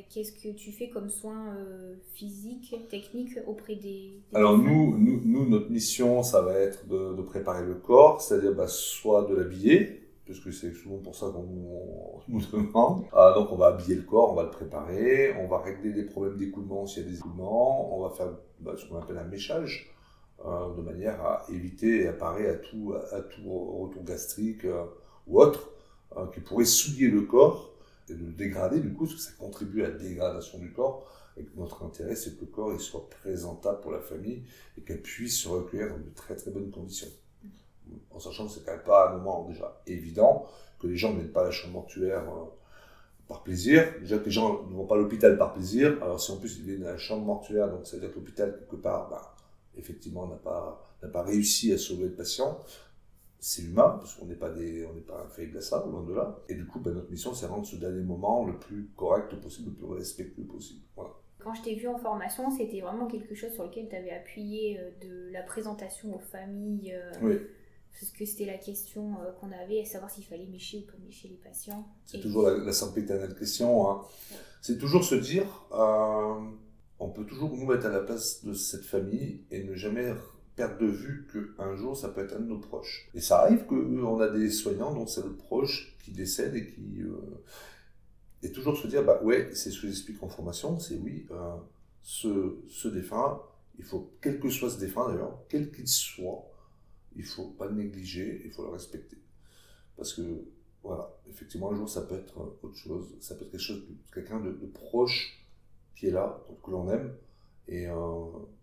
Qu'est-ce 0.09 0.31
que 0.31 0.55
tu 0.55 0.71
fais 0.71 0.87
comme 0.87 1.09
soins 1.09 1.53
euh, 1.57 1.95
physiques, 2.13 2.73
techniques 2.89 3.37
auprès 3.45 3.75
des... 3.75 4.21
Alors 4.33 4.57
nous, 4.57 4.97
nous, 4.97 5.21
nous, 5.25 5.49
notre 5.49 5.69
mission, 5.69 6.23
ça 6.23 6.41
va 6.41 6.53
être 6.53 6.87
de, 6.87 7.15
de 7.15 7.21
préparer 7.23 7.65
le 7.65 7.75
corps, 7.75 8.21
c'est-à-dire 8.21 8.53
bah, 8.53 8.67
soit 8.67 9.25
de 9.25 9.35
l'habiller, 9.35 10.07
puisque 10.23 10.53
c'est 10.53 10.71
souvent 10.71 10.99
pour 10.99 11.13
ça 11.13 11.27
qu'on 11.27 11.43
nous 12.29 12.41
demande. 12.53 13.03
Ah, 13.11 13.33
donc 13.35 13.51
on 13.51 13.57
va 13.57 13.67
habiller 13.67 13.95
le 13.95 14.03
corps, 14.03 14.31
on 14.31 14.35
va 14.35 14.43
le 14.43 14.51
préparer, 14.51 15.35
on 15.41 15.47
va 15.47 15.59
régler 15.59 15.91
des 15.91 16.05
problèmes 16.05 16.37
d'écoulement 16.37 16.85
s'il 16.87 17.03
y 17.03 17.05
a 17.05 17.09
des 17.09 17.17
écoulements, 17.17 17.97
on 17.97 18.01
va 18.01 18.11
faire 18.11 18.29
bah, 18.61 18.75
ce 18.77 18.85
qu'on 18.87 18.97
appelle 18.97 19.17
un 19.17 19.27
méchage 19.27 19.94
euh, 20.43 20.75
de 20.75 20.81
manière 20.81 21.25
à 21.25 21.45
éviter 21.49 22.01
et 22.01 22.07
à 22.07 22.13
parer 22.13 22.47
à 22.49 22.55
tout, 22.55 22.93
à, 23.11 23.21
tout 23.21 23.49
retour 23.49 24.03
gastrique 24.03 24.65
euh, 24.65 24.83
ou 25.27 25.39
autre 25.39 25.71
euh, 26.17 26.27
qui 26.27 26.41
pourrait 26.41 26.65
souiller 26.65 27.07
le 27.07 27.21
corps 27.21 27.73
et 28.09 28.13
le 28.13 28.31
dégrader 28.33 28.81
du 28.81 28.93
coup, 28.93 29.05
parce 29.05 29.15
que 29.15 29.21
ça 29.21 29.31
contribue 29.39 29.83
à 29.83 29.89
la 29.89 29.97
dégradation 29.97 30.59
du 30.59 30.71
corps. 30.71 31.09
Et 31.37 31.43
que 31.43 31.57
notre 31.57 31.83
intérêt, 31.83 32.15
c'est 32.15 32.37
que 32.37 32.41
le 32.41 32.47
corps 32.47 32.73
il 32.73 32.79
soit 32.79 33.09
présentable 33.09 33.81
pour 33.81 33.91
la 33.91 33.99
famille 33.99 34.43
et 34.77 34.81
qu'elle 34.81 35.01
puisse 35.01 35.37
se 35.37 35.49
recueillir 35.49 35.89
dans 35.89 35.97
de 35.97 36.13
très 36.15 36.35
très 36.35 36.51
bonnes 36.51 36.71
conditions. 36.71 37.09
En 38.11 38.19
sachant 38.19 38.47
que 38.47 38.53
c'est 38.53 38.65
quand 38.65 38.71
même 38.71 38.83
pas 38.83 39.09
un 39.09 39.17
moment 39.17 39.45
déjà 39.49 39.81
évident 39.87 40.45
que 40.79 40.87
les 40.87 40.95
gens 40.95 41.11
ne 41.11 41.19
viennent 41.19 41.31
pas 41.31 41.41
à 41.41 41.45
la 41.45 41.51
chambre 41.51 41.73
mortuaire 41.73 42.23
par 43.27 43.43
plaisir. 43.43 43.85
Déjà 43.99 44.17
que 44.17 44.25
les 44.25 44.31
gens 44.31 44.63
ne 44.63 44.75
vont 44.75 44.85
pas 44.85 44.95
à 44.95 44.97
l'hôpital 44.97 45.37
par 45.37 45.53
plaisir. 45.53 45.97
Alors 46.01 46.21
si 46.21 46.31
en 46.31 46.37
plus 46.37 46.57
ils 46.57 46.63
viennent 46.63 46.85
à 46.85 46.91
la 46.91 46.97
chambre 46.97 47.25
mortuaire, 47.25 47.69
donc 47.69 47.85
ça 47.85 47.97
veut 47.97 48.01
dire 48.01 48.11
que 48.11 48.15
l'hôpital 48.15 48.57
quelque 48.57 48.81
part, 48.81 49.09
bah, 49.09 49.34
effectivement, 49.77 50.27
n'a 50.27 50.35
pas, 50.35 50.83
n'a 51.01 51.09
pas 51.09 51.23
réussi 51.23 51.73
à 51.73 51.77
sauver 51.77 52.05
le 52.05 52.13
patient. 52.13 52.59
C'est 53.39 53.61
humain, 53.61 53.97
parce 53.99 54.15
qu'on 54.15 54.25
n'est 54.25 54.35
pas, 54.35 54.49
des, 54.49 54.85
on 54.85 54.93
n'est 54.93 55.01
pas 55.01 55.23
infaillible 55.23 55.57
à 55.57 55.61
ça, 55.61 55.85
loin 55.85 56.03
de 56.03 56.13
là. 56.13 56.39
Et 56.49 56.55
du 56.55 56.65
coup, 56.65 56.79
ben, 56.79 56.93
notre 56.93 57.11
mission, 57.11 57.33
c'est 57.33 57.45
rendre 57.45 57.65
ce 57.65 57.75
dernier 57.75 58.01
moment 58.01 58.45
le 58.45 58.57
plus 58.57 58.89
correct 58.95 59.35
possible, 59.39 59.69
le 59.69 59.75
plus 59.75 59.85
respectueux 59.85 60.45
possible. 60.45 60.81
Voilà. 60.95 61.11
quand 61.39 61.53
je 61.53 61.61
t'ai 61.61 61.75
vu 61.75 61.87
en 61.87 61.97
formation, 61.97 62.49
c'était 62.49 62.81
vraiment 62.81 63.05
quelque 63.07 63.35
chose 63.35 63.53
sur 63.53 63.63
lequel 63.65 63.87
tu 63.87 63.95
avais 63.95 64.09
appuyé 64.11 64.79
euh, 64.79 64.89
de 65.01 65.31
la 65.31 65.43
présentation 65.43 66.15
aux 66.15 66.19
familles. 66.31 66.93
Euh, 66.95 67.11
oui. 67.21 67.35
Parce 67.99 68.11
que 68.11 68.25
c'était 68.25 68.45
la 68.45 68.57
question 68.57 69.13
euh, 69.21 69.31
qu'on 69.39 69.51
avait, 69.51 69.81
à 69.81 69.85
savoir 69.85 70.09
s'il 70.09 70.25
fallait 70.25 70.47
mécher 70.47 70.79
ou 70.79 70.91
pas 70.91 70.97
mécher 71.05 71.27
les 71.27 71.35
patients. 71.35 71.87
C'est 72.05 72.19
toujours 72.19 72.49
la, 72.49 72.57
la 72.57 72.73
simple 72.73 72.99
éternelle 72.99 73.35
question. 73.35 73.89
Hein. 73.89 74.01
C'est 74.61 74.79
toujours 74.79 75.03
se 75.03 75.15
dire, 75.15 75.45
on 76.99 77.09
peut 77.09 77.25
toujours 77.25 77.55
nous 77.55 77.65
mettre 77.65 77.85
à 77.85 77.89
la 77.89 77.99
place 77.99 78.43
de 78.43 78.53
cette 78.53 78.85
famille 78.85 79.41
et 79.51 79.63
ne 79.63 79.75
jamais 79.75 80.13
perdre 80.55 80.77
de 80.79 80.87
vue 80.87 81.27
qu'un 81.31 81.75
jour 81.75 81.97
ça 81.97 82.09
peut 82.09 82.21
être 82.21 82.35
un 82.35 82.39
de 82.39 82.47
nos 82.47 82.59
proches. 82.59 83.09
Et 83.13 83.21
ça 83.21 83.39
arrive 83.39 83.65
qu'on 83.65 84.19
a 84.19 84.29
des 84.29 84.49
soignants 84.49 84.93
dont 84.93 85.07
c'est 85.07 85.23
le 85.23 85.33
proche 85.33 85.95
qui 86.03 86.11
décède 86.11 86.55
et 86.55 86.67
qui. 86.67 87.01
Et 88.43 88.51
toujours 88.51 88.77
se 88.77 88.87
dire, 88.87 89.03
bah 89.03 89.21
ouais, 89.23 89.49
c'est 89.53 89.71
ce 89.71 89.81
que 89.81 89.87
j'explique 89.87 90.21
en 90.21 90.29
formation, 90.29 90.77
c'est 90.77 90.97
oui, 90.97 91.25
euh, 91.31 91.55
ce, 92.03 92.57
ce 92.69 92.87
défunt, 92.87 93.41
il 93.79 93.83
faut, 93.83 94.13
quel 94.21 94.39
que 94.39 94.49
soit 94.49 94.69
ce 94.69 94.79
défunt 94.79 95.07
d'ailleurs, 95.07 95.39
quel 95.49 95.71
qu'il 95.71 95.87
soit, 95.87 96.47
il 97.15 97.23
faut 97.23 97.49
pas 97.49 97.65
le 97.65 97.73
négliger, 97.73 98.43
il 98.45 98.51
faut 98.51 98.63
le 98.63 98.69
respecter. 98.69 99.17
Parce 99.97 100.13
que, 100.13 100.21
voilà, 100.83 101.17
effectivement, 101.27 101.71
un 101.71 101.75
jour, 101.75 101.89
ça 101.89 102.03
peut 102.03 102.15
être 102.15 102.37
autre 102.61 102.75
chose, 102.75 103.15
ça 103.19 103.35
peut 103.35 103.45
être 103.45 103.51
quelque 103.51 103.61
chose, 103.61 103.83
quelqu'un 104.13 104.39
de, 104.39 104.51
proche 104.67 105.44
qui 105.95 106.07
est 106.07 106.11
là, 106.11 106.43
que 106.63 106.71
l'on 106.71 106.89
aime, 106.89 107.15
et 107.67 107.87
euh, 107.87 107.95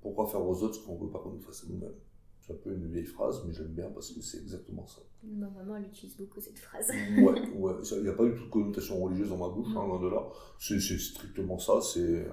pourquoi 0.01 0.27
faire 0.27 0.47
aux 0.47 0.63
autres 0.63 0.77
ce 0.77 0.87
qu'on 0.87 0.95
ne 0.95 1.01
veut 1.01 1.11
pas 1.11 1.19
qu'on 1.19 1.31
nous 1.31 1.41
fasse 1.41 1.65
à 1.65 1.73
nous-mêmes? 1.73 1.95
C'est 2.41 2.53
un 2.53 2.57
peu 2.57 2.73
une 2.73 2.89
vieille 2.89 3.07
phrase, 3.07 3.45
mais 3.47 3.53
j'aime 3.53 3.69
bien 3.69 3.89
parce 3.91 4.11
que 4.11 4.21
c'est 4.21 4.39
exactement 4.39 4.87
ça. 4.87 5.01
Ma 5.23 5.49
maman, 5.49 5.77
elle 5.77 5.85
utilise 5.85 6.17
beaucoup 6.17 6.41
cette 6.41 6.59
phrase. 6.59 6.89
ouais, 6.89 7.51
ouais. 7.55 7.75
Il 7.93 8.03
n'y 8.03 8.09
a 8.09 8.15
pas 8.15 8.25
du 8.25 8.35
tout 8.35 8.45
de 8.45 8.51
connotation 8.51 9.01
religieuse 9.01 9.29
dans 9.29 9.37
ma 9.37 9.49
bouche, 9.49 9.69
hein, 9.77 9.87
loin 9.87 10.01
de 10.01 10.09
là. 10.09 10.29
C'est 10.59 10.81
strictement 10.81 11.59
ça. 11.59 11.81
C'est. 11.81 12.27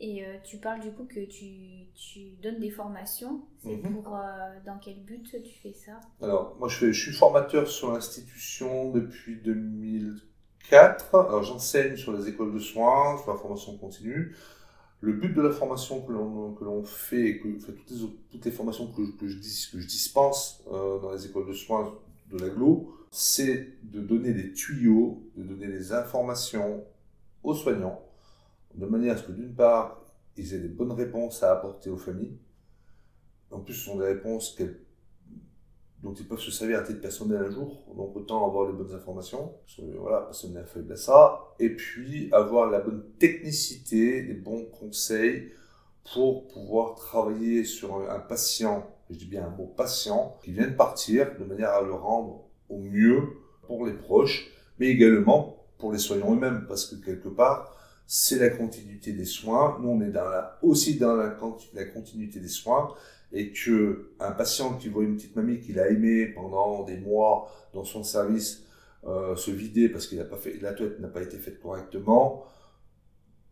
Et 0.00 0.24
euh, 0.24 0.36
tu 0.44 0.58
parles 0.58 0.80
du 0.80 0.92
coup 0.92 1.04
que 1.04 1.24
tu, 1.26 1.90
tu 1.94 2.36
donnes 2.42 2.60
des 2.60 2.70
formations. 2.70 3.42
C'est 3.62 3.76
mhm. 3.76 3.92
pour. 3.92 4.16
Euh, 4.16 4.20
dans 4.64 4.78
quel 4.78 5.04
but 5.04 5.22
tu 5.42 5.58
fais 5.60 5.74
ça? 5.74 6.00
Alors, 6.22 6.56
moi, 6.58 6.68
je, 6.68 6.78
fais, 6.78 6.92
je 6.92 7.02
suis 7.02 7.12
formateur 7.12 7.68
sur 7.68 7.92
l'institution 7.92 8.90
depuis 8.90 9.36
2004. 10.70 11.14
Alors, 11.14 11.42
j'enseigne 11.42 11.96
sur 11.96 12.12
les 12.12 12.28
écoles 12.28 12.52
de 12.52 12.58
soins, 12.58 13.18
sur 13.22 13.32
la 13.32 13.38
formation 13.38 13.76
continue. 13.76 14.34
Le 15.00 15.12
but 15.12 15.32
de 15.32 15.40
la 15.40 15.50
formation 15.50 16.00
que 16.02 16.12
l'on, 16.12 16.54
que 16.54 16.64
l'on 16.64 16.82
fait, 16.82 17.40
toutes, 17.40 17.90
les, 17.90 17.96
toutes 18.30 18.44
les 18.44 18.50
formations 18.50 18.88
que, 18.88 19.02
que, 19.16 19.28
je, 19.28 19.36
que 19.36 19.80
je 19.80 19.86
dispense 19.86 20.64
euh, 20.72 20.98
dans 20.98 21.12
les 21.12 21.26
écoles 21.26 21.46
de 21.46 21.52
soins 21.52 21.94
de 22.30 22.38
l'aglo, 22.38 22.92
c'est 23.10 23.68
de 23.84 24.00
donner 24.00 24.32
des 24.32 24.52
tuyaux, 24.52 25.22
de 25.36 25.44
donner 25.44 25.68
des 25.68 25.92
informations 25.92 26.84
aux 27.44 27.54
soignants, 27.54 28.02
de 28.74 28.86
manière 28.86 29.14
à 29.14 29.16
ce 29.18 29.22
que 29.22 29.32
d'une 29.32 29.54
part, 29.54 30.02
ils 30.36 30.52
aient 30.52 30.58
des 30.58 30.68
bonnes 30.68 30.92
réponses 30.92 31.42
à 31.42 31.52
apporter 31.52 31.90
aux 31.90 31.96
familles. 31.96 32.36
En 33.50 33.60
plus, 33.60 33.74
ce 33.74 33.84
sont 33.86 33.96
des 33.96 34.06
réponses 34.06 34.54
qu'elles 34.56 34.80
dont 36.02 36.14
ils 36.14 36.26
peuvent 36.26 36.38
se 36.38 36.50
servir 36.50 36.78
à 36.78 36.82
titre 36.82 37.00
personnel 37.00 37.44
un 37.44 37.50
jour. 37.50 37.84
Donc 37.96 38.14
autant 38.14 38.46
avoir 38.46 38.70
les 38.70 38.72
bonnes 38.72 38.94
informations, 38.94 39.54
parce 39.64 39.76
que 39.76 39.96
voilà, 39.96 40.20
personne 40.20 40.62
faible 40.66 40.92
à 40.92 40.96
ça, 40.96 41.40
et 41.58 41.70
puis 41.70 42.28
avoir 42.32 42.70
la 42.70 42.80
bonne 42.80 43.02
technicité, 43.18 44.22
les 44.22 44.34
bons 44.34 44.66
conseils 44.66 45.52
pour 46.12 46.46
pouvoir 46.46 46.94
travailler 46.94 47.64
sur 47.64 48.08
un 48.08 48.20
patient, 48.20 48.86
je 49.10 49.16
dis 49.16 49.26
bien 49.26 49.46
un 49.46 49.50
mot 49.50 49.66
patient, 49.66 50.38
qui 50.42 50.52
vient 50.52 50.68
de 50.68 50.74
partir, 50.74 51.36
de 51.38 51.44
manière 51.44 51.70
à 51.70 51.82
le 51.82 51.92
rendre 51.92 52.44
au 52.68 52.78
mieux 52.78 53.22
pour 53.62 53.84
les 53.84 53.92
proches, 53.92 54.50
mais 54.78 54.86
également 54.86 55.66
pour 55.78 55.92
les 55.92 55.98
soignants 55.98 56.34
eux-mêmes, 56.34 56.64
parce 56.68 56.86
que 56.86 56.94
quelque 56.96 57.28
part, 57.28 57.74
c'est 58.06 58.38
la 58.38 58.48
continuité 58.48 59.12
des 59.12 59.26
soins. 59.26 59.78
Nous, 59.82 59.88
on 59.90 60.00
est 60.00 60.12
aussi 60.62 60.96
dans 60.96 61.14
la 61.14 61.84
continuité 61.84 62.40
des 62.40 62.48
soins, 62.48 62.94
et 63.32 63.52
que 63.52 64.10
un 64.20 64.32
patient 64.32 64.74
qui 64.76 64.88
voit 64.88 65.04
une 65.04 65.16
petite 65.16 65.36
mamie 65.36 65.60
qu'il 65.60 65.78
a 65.78 65.88
aimée 65.88 66.26
pendant 66.26 66.84
des 66.84 66.96
mois 66.96 67.50
dans 67.74 67.84
son 67.84 68.02
service 68.02 68.64
euh, 69.06 69.36
se 69.36 69.50
vider 69.50 69.88
parce 69.88 70.06
qu'il 70.06 70.18
n'a 70.18 70.24
pas 70.24 70.36
fait 70.36 70.58
la 70.60 70.72
toilette 70.72 70.98
n'a 70.98 71.08
pas 71.08 71.22
été 71.22 71.36
faite 71.36 71.60
correctement, 71.60 72.44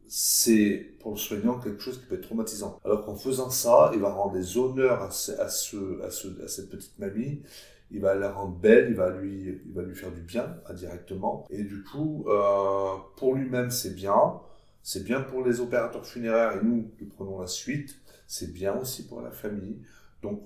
c'est 0.09 0.95
pour 1.01 1.13
le 1.13 1.17
soignant 1.17 1.59
quelque 1.59 1.81
chose 1.81 2.01
qui 2.01 2.07
peut 2.07 2.17
être 2.17 2.23
traumatisant. 2.23 2.79
Alors 2.85 3.05
qu'en 3.05 3.17
faisant 3.17 3.51
ça, 3.51 3.91
il 3.95 4.01
va 4.01 4.11
rendre 4.11 4.35
des 4.35 4.57
honneurs 4.59 5.03
à, 5.03 5.11
ce, 5.11 6.01
cette 6.47 6.69
petite 6.69 6.99
mamie, 6.99 7.43
il 7.91 8.01
va 8.01 8.15
la 8.15 8.33
rendre 8.33 8.57
belle, 8.57 8.89
il 8.91 8.97
va 8.97 9.11
lui, 9.11 9.61
faire 9.95 10.13
du 10.13 10.21
bien 10.21 10.57
indirectement. 10.69 11.47
Et 11.51 11.63
du 11.63 11.83
coup, 11.83 12.25
euh, 12.29 12.97
pour 13.17 13.35
lui-même, 13.35 13.71
c'est 13.71 13.95
bien. 13.95 14.41
C'est 14.83 15.05
bien 15.05 15.21
pour 15.21 15.45
les 15.45 15.61
opérateurs 15.61 16.07
funéraires 16.07 16.57
et 16.57 16.65
nous 16.65 16.91
qui 16.97 17.05
prenons 17.05 17.41
la 17.41 17.49
suite 17.49 17.97
c'est 18.27 18.53
bien 18.53 18.77
aussi 18.79 19.07
pour 19.07 19.21
la 19.21 19.31
famille. 19.31 19.83
Donc, 20.23 20.43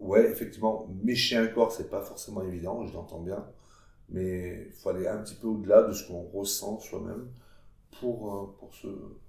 ouais, 0.00 0.30
effectivement, 0.30 0.88
mécher 1.02 1.36
un 1.36 1.46
corps, 1.46 1.72
c'est 1.72 1.90
pas 1.90 2.02
forcément 2.02 2.42
évident, 2.42 2.86
je 2.86 2.94
l'entends 2.94 3.20
bien, 3.20 3.44
mais 4.08 4.66
il 4.66 4.72
faut 4.72 4.90
aller 4.90 5.06
un 5.06 5.18
petit 5.18 5.34
peu 5.34 5.48
au-delà 5.48 5.82
de 5.82 5.92
ce 5.92 6.06
qu'on 6.06 6.22
ressent 6.22 6.78
soi-même 6.78 7.28
pour, 8.00 8.34
euh, 8.34 8.56
pour, 8.58 8.74
se, 8.74 8.88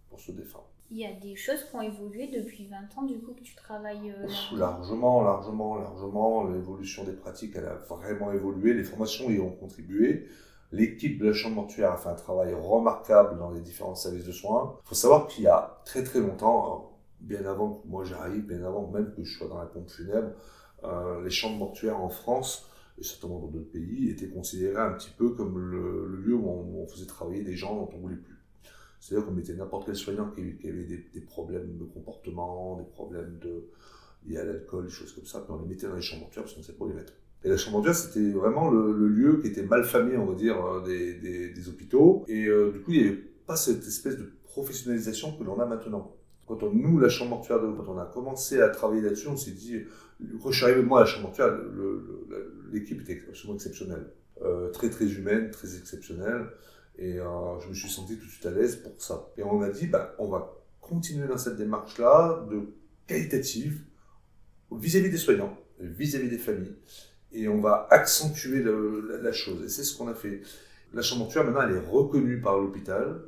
pour 0.10 0.20
se 0.20 0.32
défendre. 0.32 0.70
Il 0.90 0.98
y 0.98 1.06
a 1.06 1.12
des 1.12 1.36
choses 1.36 1.66
qui 1.66 1.76
ont 1.76 1.82
évolué 1.82 2.28
depuis 2.28 2.68
20 2.68 2.78
ans, 2.98 3.04
du 3.04 3.20
coup, 3.20 3.34
que 3.34 3.42
tu 3.42 3.56
travailles 3.56 4.10
euh, 4.10 4.58
Largement, 4.58 5.22
largement, 5.22 5.76
largement. 5.76 6.46
L'évolution 6.46 7.04
des 7.04 7.12
pratiques, 7.12 7.54
elle 7.58 7.66
a 7.66 7.76
vraiment 7.76 8.32
évolué. 8.32 8.74
Les 8.74 8.86
formations 8.86 9.30
y 9.30 9.38
ont 9.40 9.52
contribué. 9.52 10.28
L'équipe 10.72 11.20
de 11.20 11.28
la 11.28 11.34
chambre 11.34 11.56
mortuaire 11.56 11.92
a 11.92 11.98
fait 11.98 12.08
un 12.10 12.16
travail 12.16 12.54
remarquable 12.54 13.38
dans 13.38 13.52
les 13.52 13.60
différents 13.60 13.96
services 13.96 14.26
de 14.26 14.32
soins. 14.32 14.78
Il 14.86 14.90
faut 14.90 14.96
savoir 14.96 15.28
qu'il 15.28 15.44
y 15.44 15.48
a 15.48 15.82
très 15.84 16.04
très 16.04 16.20
longtemps, 16.20 16.97
bien 17.20 17.46
avant 17.46 17.76
que 17.76 17.88
moi 17.88 18.04
j'arrive, 18.04 18.46
bien 18.46 18.64
avant 18.64 18.90
même 18.92 19.14
que 19.16 19.24
je 19.24 19.38
sois 19.38 19.48
dans 19.48 19.58
la 19.58 19.66
pompe 19.66 19.90
funèbre, 19.90 20.32
euh, 20.84 21.24
les 21.24 21.30
chambres 21.30 21.58
mortuaires 21.58 22.00
en 22.00 22.10
France, 22.10 22.70
et 23.00 23.04
certainement 23.04 23.40
dans 23.40 23.48
d'autres 23.48 23.72
pays, 23.72 24.10
étaient 24.10 24.30
considérés 24.30 24.78
un 24.78 24.94
petit 24.94 25.12
peu 25.18 25.32
comme 25.32 25.58
le, 25.60 26.18
lieu 26.18 26.36
où 26.36 26.48
on, 26.48 26.88
faisait 26.88 27.06
travailler 27.06 27.44
des 27.44 27.56
gens 27.56 27.76
dont 27.76 27.90
on 27.96 28.00
voulait 28.00 28.16
plus. 28.16 28.36
C'est-à-dire 29.00 29.28
qu'on 29.28 29.34
mettait 29.34 29.54
n'importe 29.54 29.86
quel 29.86 29.96
soignant 29.96 30.32
qui, 30.32 30.42
avait 30.68 30.84
des, 30.84 31.22
problèmes 31.22 31.78
de 31.78 31.84
comportement, 31.84 32.78
des 32.78 32.86
problèmes 32.86 33.38
de, 33.40 33.70
liés 34.26 34.38
à 34.38 34.46
l'alcool, 34.46 34.86
des 34.86 34.92
choses 34.92 35.14
comme 35.14 35.26
ça, 35.26 35.42
puis 35.42 35.52
on 35.52 35.62
les 35.62 35.68
mettait 35.68 35.88
dans 35.88 35.96
les 35.96 36.02
chambres 36.02 36.24
mortuaires 36.24 36.44
parce 36.44 36.56
qu'on 36.56 36.62
ne 36.62 36.66
savait 36.66 36.78
pas 36.78 36.86
où 36.86 36.90
les 36.90 36.96
mettre. 36.96 37.14
Et 37.44 37.50
la 37.50 37.58
chambre 37.58 37.78
mortuaire, 37.78 37.96
c'était 37.96 38.32
vraiment 38.32 38.70
le, 38.70 39.08
lieu 39.08 39.40
qui 39.40 39.48
était 39.48 39.64
mal 39.64 39.84
famé, 39.84 40.18
on 40.18 40.26
va 40.26 40.34
dire, 40.34 40.64
euh, 40.66 40.84
des, 40.84 41.52
des, 41.52 41.70
hôpitaux. 41.70 42.26
Et 42.28 42.48
euh, 42.48 42.72
du 42.72 42.82
coup, 42.82 42.92
il 42.92 43.02
n'y 43.02 43.08
avait 43.08 43.18
pas 43.46 43.56
cette 43.56 43.86
espèce 43.86 44.18
de 44.18 44.32
professionnalisation 44.44 45.38
que 45.38 45.44
l'on 45.44 45.60
a 45.60 45.66
maintenant 45.66 46.18
quand 46.48 46.64
on, 46.64 46.72
nous, 46.72 46.98
la 46.98 47.10
chambre 47.10 47.32
mortuaire, 47.32 47.60
quand 47.60 47.92
on 47.92 47.98
a 47.98 48.06
commencé 48.06 48.62
à 48.62 48.70
travailler 48.70 49.02
là-dessus, 49.02 49.28
on 49.28 49.38
s'est 49.38 49.52
dit, 49.52 49.84
quand 50.42 50.50
je 50.50 50.58
suis 50.58 50.66
arrivé 50.66 50.82
moi 50.82 51.00
à 51.00 51.04
la 51.04 51.06
chambre 51.06 51.24
mortuaire, 51.24 51.56
l'équipe 52.72 53.02
était 53.02 53.22
absolument 53.28 53.56
exceptionnelle. 53.56 54.08
Euh, 54.44 54.70
très 54.70 54.90
très 54.90 55.06
humaine, 55.06 55.50
très 55.52 55.78
exceptionnelle. 55.78 56.48
Et 57.00 57.20
euh, 57.20 57.60
je 57.60 57.70
me 57.70 57.74
suis 57.74 57.90
senti 57.90 58.18
tout 58.18 58.26
de 58.26 58.30
suite 58.30 58.46
à 58.46 58.52
l'aise 58.52 58.78
pour 58.78 58.94
ça. 59.02 59.30
Et 59.38 59.44
on 59.44 59.62
a 59.62 59.70
dit, 59.70 59.88
bah, 59.88 60.16
on 60.20 60.28
va 60.28 60.54
continuer 60.80 61.28
dans 61.28 61.38
cette 61.38 61.58
démarche-là 61.58 62.46
de 62.50 62.62
qualitative 63.08 63.82
vis-à-vis 64.72 65.10
des 65.10 65.18
soignants, 65.18 65.58
vis-à-vis 65.80 66.30
des 66.30 66.38
familles. 66.38 66.76
Et 67.32 67.48
on 67.48 67.62
va 67.62 67.88
accentuer 67.90 68.64
la, 68.64 69.32
chose. 69.32 69.64
Et 69.64 69.70
c'est 69.70 69.84
ce 69.84 69.98
qu'on 69.98 70.08
a 70.08 70.14
fait. 70.14 70.42
La 70.94 71.02
chambre 71.02 71.24
mortuaire, 71.24 71.44
maintenant, 71.44 71.68
elle 71.68 71.76
est 71.76 71.88
reconnue 71.88 72.40
par 72.40 72.58
l'hôpital. 72.58 73.22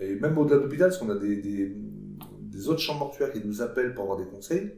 Et 0.00 0.14
même 0.14 0.36
au-delà 0.38 0.56
de 0.56 0.62
l'hôpital, 0.62 0.88
parce 0.88 0.98
qu'on 0.98 1.10
a 1.10 1.18
des, 1.18 1.36
des 1.36 1.76
autres 2.68 2.80
chambres 2.80 3.00
mortuaires 3.00 3.32
qui 3.32 3.44
nous 3.44 3.62
appellent 3.62 3.94
pour 3.94 4.04
avoir 4.04 4.18
des 4.18 4.26
conseils. 4.26 4.72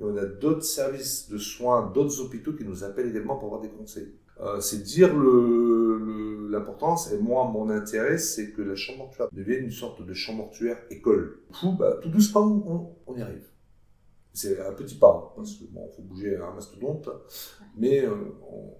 Et 0.00 0.04
on 0.04 0.16
a 0.16 0.24
d'autres 0.24 0.64
services 0.64 1.28
de 1.28 1.38
soins, 1.38 1.90
d'autres 1.94 2.20
hôpitaux 2.20 2.54
qui 2.54 2.64
nous 2.64 2.84
appellent 2.84 3.08
également 3.08 3.36
pour 3.36 3.46
avoir 3.46 3.60
des 3.60 3.68
conseils. 3.68 4.14
Euh, 4.40 4.60
c'est 4.60 4.82
dire 4.82 5.14
l'importance, 5.14 7.12
et 7.12 7.18
moi, 7.18 7.44
mon 7.44 7.68
intérêt, 7.68 8.16
c'est 8.16 8.52
que 8.52 8.62
la 8.62 8.74
chambre 8.74 9.00
mortuaire 9.00 9.28
devienne 9.32 9.64
une 9.64 9.70
sorte 9.70 10.04
de 10.04 10.14
chambre 10.14 10.44
mortuaire 10.44 10.78
école. 10.90 11.40
Tout, 11.60 11.72
bah, 11.72 11.98
tout 12.02 12.08
doucement, 12.08 12.96
on, 13.06 13.16
y 13.16 13.20
arrive. 13.20 13.46
C'est 14.32 14.58
un 14.64 14.72
petit 14.72 14.94
pas, 14.94 15.12
hein, 15.12 15.32
parce 15.36 15.52
qu'il 15.52 15.70
bon, 15.70 15.86
faut 15.94 16.02
bouger 16.02 16.36
un 16.36 16.54
mastodonte, 16.54 17.10
mais 17.76 18.04
euh, 18.04 18.14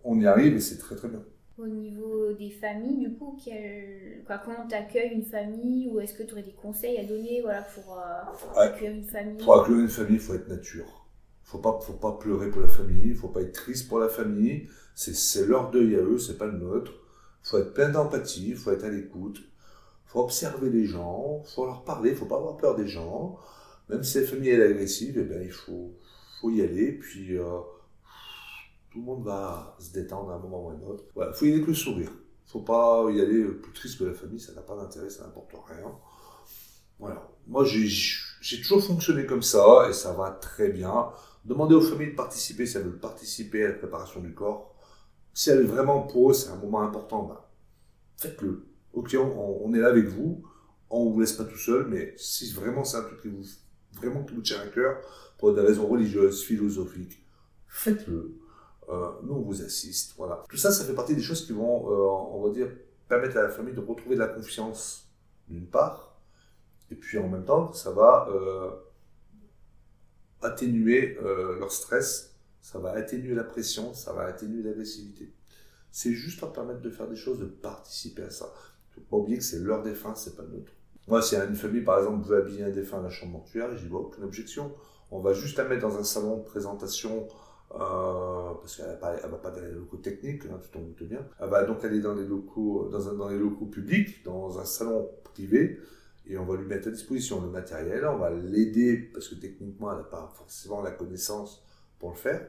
on, 0.04 0.18
y 0.18 0.26
arrive 0.26 0.54
et 0.54 0.61
c'est 0.61 0.78
très 0.78 0.97
très 0.97 1.09
bien 1.09 1.23
au 1.62 1.66
niveau 1.66 2.32
des 2.32 2.50
familles, 2.50 2.98
du 2.98 3.14
coup, 3.14 3.38
quoi, 4.26 4.38
comment 4.38 4.66
tu 4.68 4.74
accueilles 4.74 5.12
une 5.12 5.24
famille 5.24 5.88
ou 5.88 6.00
est-ce 6.00 6.14
que 6.14 6.22
tu 6.22 6.32
aurais 6.32 6.42
des 6.42 6.52
conseils 6.52 6.98
à 6.98 7.04
donner 7.04 7.40
voilà, 7.42 7.62
pour, 7.62 7.98
euh, 7.98 8.60
accueillir 8.60 8.92
une 8.92 9.04
famille? 9.04 9.42
Pour 9.42 9.60
accueillir 9.60 9.82
une 9.82 9.88
famille, 9.88 10.16
il 10.16 10.20
faut 10.20 10.34
être 10.34 10.48
nature. 10.48 11.06
Il 11.52 11.56
ne 11.56 11.80
faut 11.80 11.92
pas 11.94 12.12
pleurer 12.12 12.50
pour 12.50 12.62
la 12.62 12.68
famille, 12.68 13.02
il 13.06 13.10
ne 13.10 13.14
faut 13.16 13.28
pas 13.28 13.42
être 13.42 13.52
triste 13.52 13.88
pour 13.88 13.98
la 13.98 14.08
famille. 14.08 14.68
C'est 14.94 15.46
leur 15.46 15.70
deuil 15.70 15.96
à 15.96 16.00
eux, 16.00 16.18
c'est 16.18 16.38
pas 16.38 16.46
le 16.46 16.58
nôtre. 16.58 16.92
Il 17.44 17.48
faut 17.48 17.58
être 17.58 17.74
plein 17.74 17.88
d'empathie, 17.88 18.50
il 18.50 18.56
faut 18.56 18.70
être 18.70 18.84
à 18.84 18.90
l'écoute. 18.90 19.38
Il 19.38 20.10
faut 20.10 20.20
observer 20.20 20.70
les 20.70 20.86
gens, 20.86 21.42
il 21.44 21.50
faut 21.54 21.66
leur 21.66 21.84
parler, 21.84 22.10
il 22.10 22.12
ne 22.12 22.18
faut 22.18 22.26
pas 22.26 22.36
avoir 22.36 22.56
peur 22.56 22.76
des 22.76 22.86
gens. 22.86 23.38
Même 23.88 24.02
si 24.04 24.20
la 24.20 24.26
famille 24.26 24.50
est 24.50 24.62
agressive, 24.62 25.18
eh 25.18 25.24
bien, 25.24 25.40
il 25.40 25.50
faut, 25.50 25.92
faut 26.40 26.50
y 26.50 26.62
aller. 26.62 26.92
Puis, 26.92 27.36
euh, 27.36 27.58
tout 28.90 28.99
le 28.99 29.04
monde 29.04 29.25
va 29.25 29.76
se 29.78 29.92
détendre 29.92 30.30
à 30.30 30.35
un 30.35 30.38
moment 30.38 30.66
ou 30.66 30.70
à 30.70 30.73
un 30.73 30.82
autre. 30.82 31.04
Voilà, 31.14 31.32
faut 31.32 31.44
y 31.44 31.49
aller 31.49 31.59
avec 31.59 31.68
le 31.68 31.75
sourire. 31.75 32.11
Faut 32.47 32.61
pas 32.61 33.06
y 33.11 33.20
aller 33.20 33.44
plus 33.44 33.73
triste 33.73 33.99
que 33.99 34.04
la 34.04 34.12
famille, 34.12 34.40
ça 34.40 34.52
n'a 34.52 34.62
pas 34.62 34.75
d'intérêt, 34.75 35.09
ça 35.09 35.23
n'apporte 35.25 35.52
rien. 35.68 35.92
Voilà. 36.99 37.28
Moi, 37.47 37.64
j'ai 37.64 38.61
toujours 38.61 38.82
fonctionné 38.82 39.26
comme 39.26 39.42
ça 39.42 39.87
et 39.88 39.92
ça 39.92 40.12
va 40.12 40.30
très 40.32 40.70
bien. 40.70 41.11
Demandez 41.44 41.75
aux 41.75 41.80
familles 41.80 42.11
de 42.11 42.16
participer 42.16 42.66
si 42.66 42.76
elles 42.76 42.82
veulent 42.82 42.99
participer 42.99 43.64
à 43.64 43.68
la 43.68 43.75
préparation 43.75 44.20
du 44.20 44.35
corps. 44.35 44.75
Si 45.32 45.50
elles 45.50 45.64
vraiment 45.64 46.02
pour 46.02 46.30
eux, 46.30 46.35
c'est 46.35 46.50
un 46.50 46.56
moment 46.56 46.82
important, 46.82 47.23
ben, 47.23 47.40
faites-le. 48.16 48.66
Ok, 48.92 49.16
on, 49.16 49.73
est 49.73 49.78
là 49.78 49.88
avec 49.88 50.06
vous. 50.06 50.42
On 50.90 51.11
vous 51.11 51.20
laisse 51.20 51.32
pas 51.32 51.44
tout 51.44 51.56
seul, 51.56 51.87
mais 51.87 52.14
si 52.16 52.52
vraiment 52.52 52.82
c'est 52.82 52.97
un 52.97 53.02
truc 53.04 53.23
qui 53.23 53.28
vous, 53.28 53.44
vraiment 53.92 54.25
qui 54.25 54.35
vous 54.35 54.42
tient 54.42 54.61
à 54.61 54.66
cœur, 54.66 55.00
pour 55.38 55.54
des 55.54 55.61
raisons 55.61 55.87
religieuses, 55.87 56.42
philosophiques, 56.42 57.25
faites-le. 57.68 58.39
Euh, 58.90 59.11
nous, 59.23 59.35
on 59.35 59.40
vous 59.40 59.62
assiste. 59.62 60.14
Voilà. 60.16 60.42
Tout 60.49 60.56
ça, 60.56 60.73
ça 60.73 60.85
fait 60.85 60.94
partie 60.94 61.14
des 61.14 61.23
choses 61.23 61.47
qui 61.47 61.52
vont, 61.52 61.90
euh, 61.90 62.37
on 62.37 62.42
va 62.42 62.50
dire, 62.50 62.68
permettre 63.09 63.37
à 63.37 63.42
la 63.42 63.49
famille 63.49 63.75
de 63.75 63.80
retrouver 63.80 64.16
de 64.16 64.20
la 64.20 64.28
confiance, 64.28 65.09
d'une 65.49 65.66
part, 65.66 66.16
et 66.90 66.94
puis 66.94 67.18
en 67.18 67.28
même 67.28 67.44
temps, 67.44 67.73
ça 67.73 67.90
va 67.90 68.28
euh, 68.30 68.70
atténuer 70.42 71.18
leur 71.59 71.70
stress, 71.73 72.35
ça 72.61 72.78
va 72.78 72.92
atténuer 72.92 73.35
la 73.35 73.44
pression, 73.44 73.94
ça 73.94 74.12
va 74.12 74.23
atténuer 74.23 74.62
l'agressivité. 74.62 75.32
C'est 75.90 76.12
juste 76.12 76.40
leur 76.40 76.52
permettre 76.52 76.80
de 76.80 76.90
faire 76.90 77.09
des 77.09 77.16
choses, 77.16 77.40
de 77.40 77.47
participer 77.47 78.23
à 78.23 78.30
ça. 78.30 78.47
Il 78.47 78.90
ne 78.90 78.94
faut 78.94 79.11
pas 79.11 79.16
oublier 79.16 79.38
que 79.38 79.44
c'est 79.44 79.59
leur 79.59 79.82
défunt, 79.82 80.14
c'est 80.14 80.37
pas 80.37 80.42
le 80.42 80.50
nôtre. 80.50 80.73
Moi, 81.09 81.23
si 81.23 81.35
une 81.35 81.56
famille, 81.56 81.82
par 81.82 81.99
exemple, 81.99 82.26
veut 82.26 82.38
habiller 82.38 82.62
un 82.64 82.70
défunt 82.70 83.00
à 83.00 83.02
la 83.02 83.11
chambre 83.11 83.32
mortuaire, 83.32 83.76
j'y 83.76 83.88
vois 83.88 84.00
aucune 84.00 84.25
objection. 84.25 84.73
On 85.11 85.20
va 85.20 85.32
juste 85.32 85.59
la 85.59 85.64
mettre 85.64 85.82
dans 85.82 85.99
un 85.99 86.04
salon 86.04 86.37
de 86.38 86.42
présentation 86.42 87.26
euh, 87.72 88.54
parce 88.60 88.76
qu'elle 88.76 88.86
ne 88.86 89.30
va 89.30 89.38
pas 89.38 89.50
dans 89.50 89.60
les 89.60 89.72
locaux 89.72 89.98
techniques, 89.98 90.44
hein, 90.46 90.58
tu 90.60 90.70
t'en 90.70 90.80
doutes 90.80 91.04
bien. 91.04 91.24
Elle 91.38 91.48
va 91.48 91.64
donc 91.64 91.84
aller 91.84 92.00
dans 92.00 92.14
les 92.14 92.26
locaux, 92.26 92.88
dans, 92.90 93.08
un, 93.08 93.14
dans 93.14 93.28
les 93.28 93.38
locaux 93.38 93.66
publics, 93.66 94.24
dans 94.24 94.58
un 94.58 94.64
salon 94.64 95.08
privé, 95.22 95.78
et 96.26 96.36
on 96.36 96.44
va 96.44 96.56
lui 96.56 96.66
mettre 96.66 96.88
à 96.88 96.90
disposition 96.90 97.40
le 97.40 97.48
matériel, 97.48 98.04
on 98.06 98.18
va 98.18 98.30
l'aider, 98.30 98.96
parce 99.12 99.28
que 99.28 99.36
techniquement, 99.36 99.92
elle 99.92 99.98
n'a 99.98 100.04
pas 100.04 100.32
forcément 100.34 100.82
la 100.82 100.90
connaissance 100.90 101.64
pour 101.98 102.10
le 102.10 102.16
faire, 102.16 102.44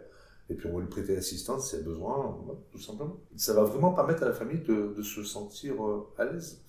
et 0.50 0.56
puis 0.56 0.68
on 0.68 0.76
va 0.76 0.82
lui 0.82 0.90
prêter 0.90 1.16
l'assistance 1.16 1.70
si 1.70 1.76
elle 1.76 1.82
a 1.82 1.86
besoin, 1.86 2.38
tout 2.72 2.80
simplement. 2.80 3.20
Ça 3.36 3.54
va 3.54 3.64
vraiment 3.64 3.94
permettre 3.94 4.24
à 4.24 4.26
la 4.26 4.34
famille 4.34 4.62
de, 4.62 5.02
se 5.04 5.24
sentir 5.24 5.86
euh, 5.86 6.08
à 6.18 6.26
l'aise. 6.26 6.64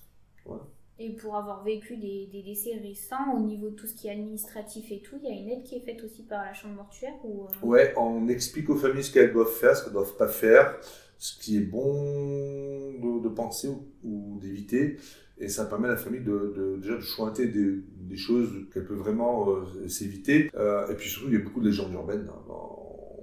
Et 0.99 1.11
pour 1.11 1.37
avoir 1.37 1.65
vécu 1.65 1.97
des, 1.97 2.29
décès 2.45 2.77
récents, 2.77 3.35
au 3.35 3.41
niveau 3.41 3.71
de 3.71 3.75
tout 3.75 3.87
ce 3.87 3.95
qui 3.95 4.09
est 4.09 4.13
administratif 4.13 4.93
et 4.93 5.01
tout, 5.01 5.17
il 5.23 5.29
y 5.29 5.33
a 5.33 5.35
une 5.35 5.49
aide 5.49 5.63
qui 5.65 5.77
est 5.77 5.81
faite 5.81 6.03
aussi 6.05 6.23
par 6.23 6.45
la 6.45 6.53
chambre 6.53 6.75
mortuaire 6.75 7.15
ou... 7.25 7.45
Euh? 7.45 7.67
Ouais, 7.67 7.95
on 7.97 8.29
explique 8.29 8.69
aux 8.71 8.77
familles 8.77 9.03
ce 9.03 9.13
qu'elles 9.13 9.33
doivent 9.33 9.53
faire, 9.53 9.77
ce 9.77 9.83
qu'elles 9.85 9.93
ne 9.93 9.99
doivent 9.99 10.17
pas 10.17 10.29
faire, 10.29 10.79
ce 11.19 11.39
qui 11.39 11.57
est 11.57 11.61
bon 11.61 12.93
de, 13.21 13.29
penser 13.29 13.69
ou, 14.05 14.39
d'éviter. 14.41 14.97
Et 15.39 15.49
ça 15.49 15.65
permet 15.65 15.89
à 15.89 15.93
la 15.93 15.97
famille 15.97 16.21
de, 16.21 16.79
déjà 16.81 16.97
de 16.97 17.01
chointer 17.01 17.49
des, 17.49 17.83
des 17.97 18.17
choses 18.17 18.67
qu'elle 18.73 18.85
peut 18.85 18.95
vraiment 18.95 19.49
euh, 19.49 19.89
s'éviter. 19.89 20.51
Euh, 20.55 20.89
et 20.89 20.95
puis 20.95 21.09
surtout, 21.09 21.29
il 21.29 21.35
y 21.35 21.37
a 21.37 21.41
beaucoup 21.41 21.61
de 21.61 21.67
légendes 21.67 21.93
urbaines. 21.95 22.29
Hein, 22.29 22.53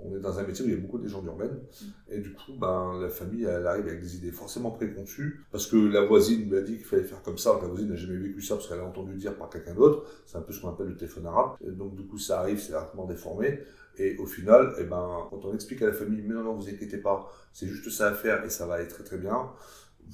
on 0.03 0.15
est 0.15 0.20
dans 0.20 0.39
un 0.39 0.44
métier 0.44 0.65
où 0.65 0.68
il 0.68 0.74
y 0.75 0.77
a 0.77 0.79
beaucoup 0.79 0.98
de 0.98 1.03
légendes 1.03 1.25
urbaines. 1.25 1.58
Mm. 1.58 1.86
Et 2.13 2.20
du 2.20 2.34
coup, 2.34 2.53
ben, 2.60 3.00
la 3.01 3.10
famille, 3.10 3.46
elle 3.46 3.68
arrive 3.68 3.88
avec 3.88 4.01
des 4.01 4.15
idées 4.18 4.32
forcément 4.32 4.72
préconçues. 4.72 5.46
Parce 5.51 5.68
que 5.68 5.75
la 5.75 6.06
voisine 6.06 6.50
lui 6.50 6.58
a 6.58 6.62
dit 6.62 6.77
qu'il 6.77 6.86
fallait 6.86 7.03
faire 7.03 7.22
comme 7.22 7.38
ça. 7.38 7.58
La 7.62 7.68
voisine 7.68 7.89
n'a 7.89 7.96
jamais 7.96 8.18
vécu 8.18 8.41
ça 8.41 8.56
parce 8.56 8.68
qu'elle 8.68 8.79
a 8.79 8.86
entendu 8.86 9.15
dire 9.15 9.36
par 9.36 9.50
quelqu'un 9.50 9.74
d'autre. 9.74 10.06
C'est 10.25 10.38
un 10.38 10.41
peu 10.41 10.53
ce 10.53 10.62
qu'on 10.62 10.70
appelle 10.70 10.88
le 10.88 10.98
téléphone 10.98 11.25
arabe. 11.25 11.58
Et 11.65 11.72
donc, 11.72 11.96
du 11.96 12.06
coup, 12.06 12.18
ça 12.18 12.39
arrive, 12.39 12.60
c'est 12.60 12.74
largement 12.74 13.06
déformé. 13.06 13.60
Et 13.98 14.15
au 14.18 14.25
final, 14.25 14.74
eh 14.79 14.86
ben, 14.86 15.27
quand 15.29 15.44
on 15.44 15.53
explique 15.53 15.82
à 15.82 15.88
la 15.88 15.94
famille, 15.94 16.22
mais 16.25 16.34
non, 16.34 16.44
non, 16.44 16.53
vous 16.53 16.70
inquiétez 16.70 16.98
pas, 16.98 17.29
c'est 17.51 17.68
juste 17.68 17.89
ça 17.89 18.08
à 18.08 18.13
faire 18.13 18.44
et 18.46 18.50
ça 18.50 18.65
va 18.65 18.75
aller 18.75 18.88
très 18.88 19.03
très 19.03 19.18
bien, 19.18 19.51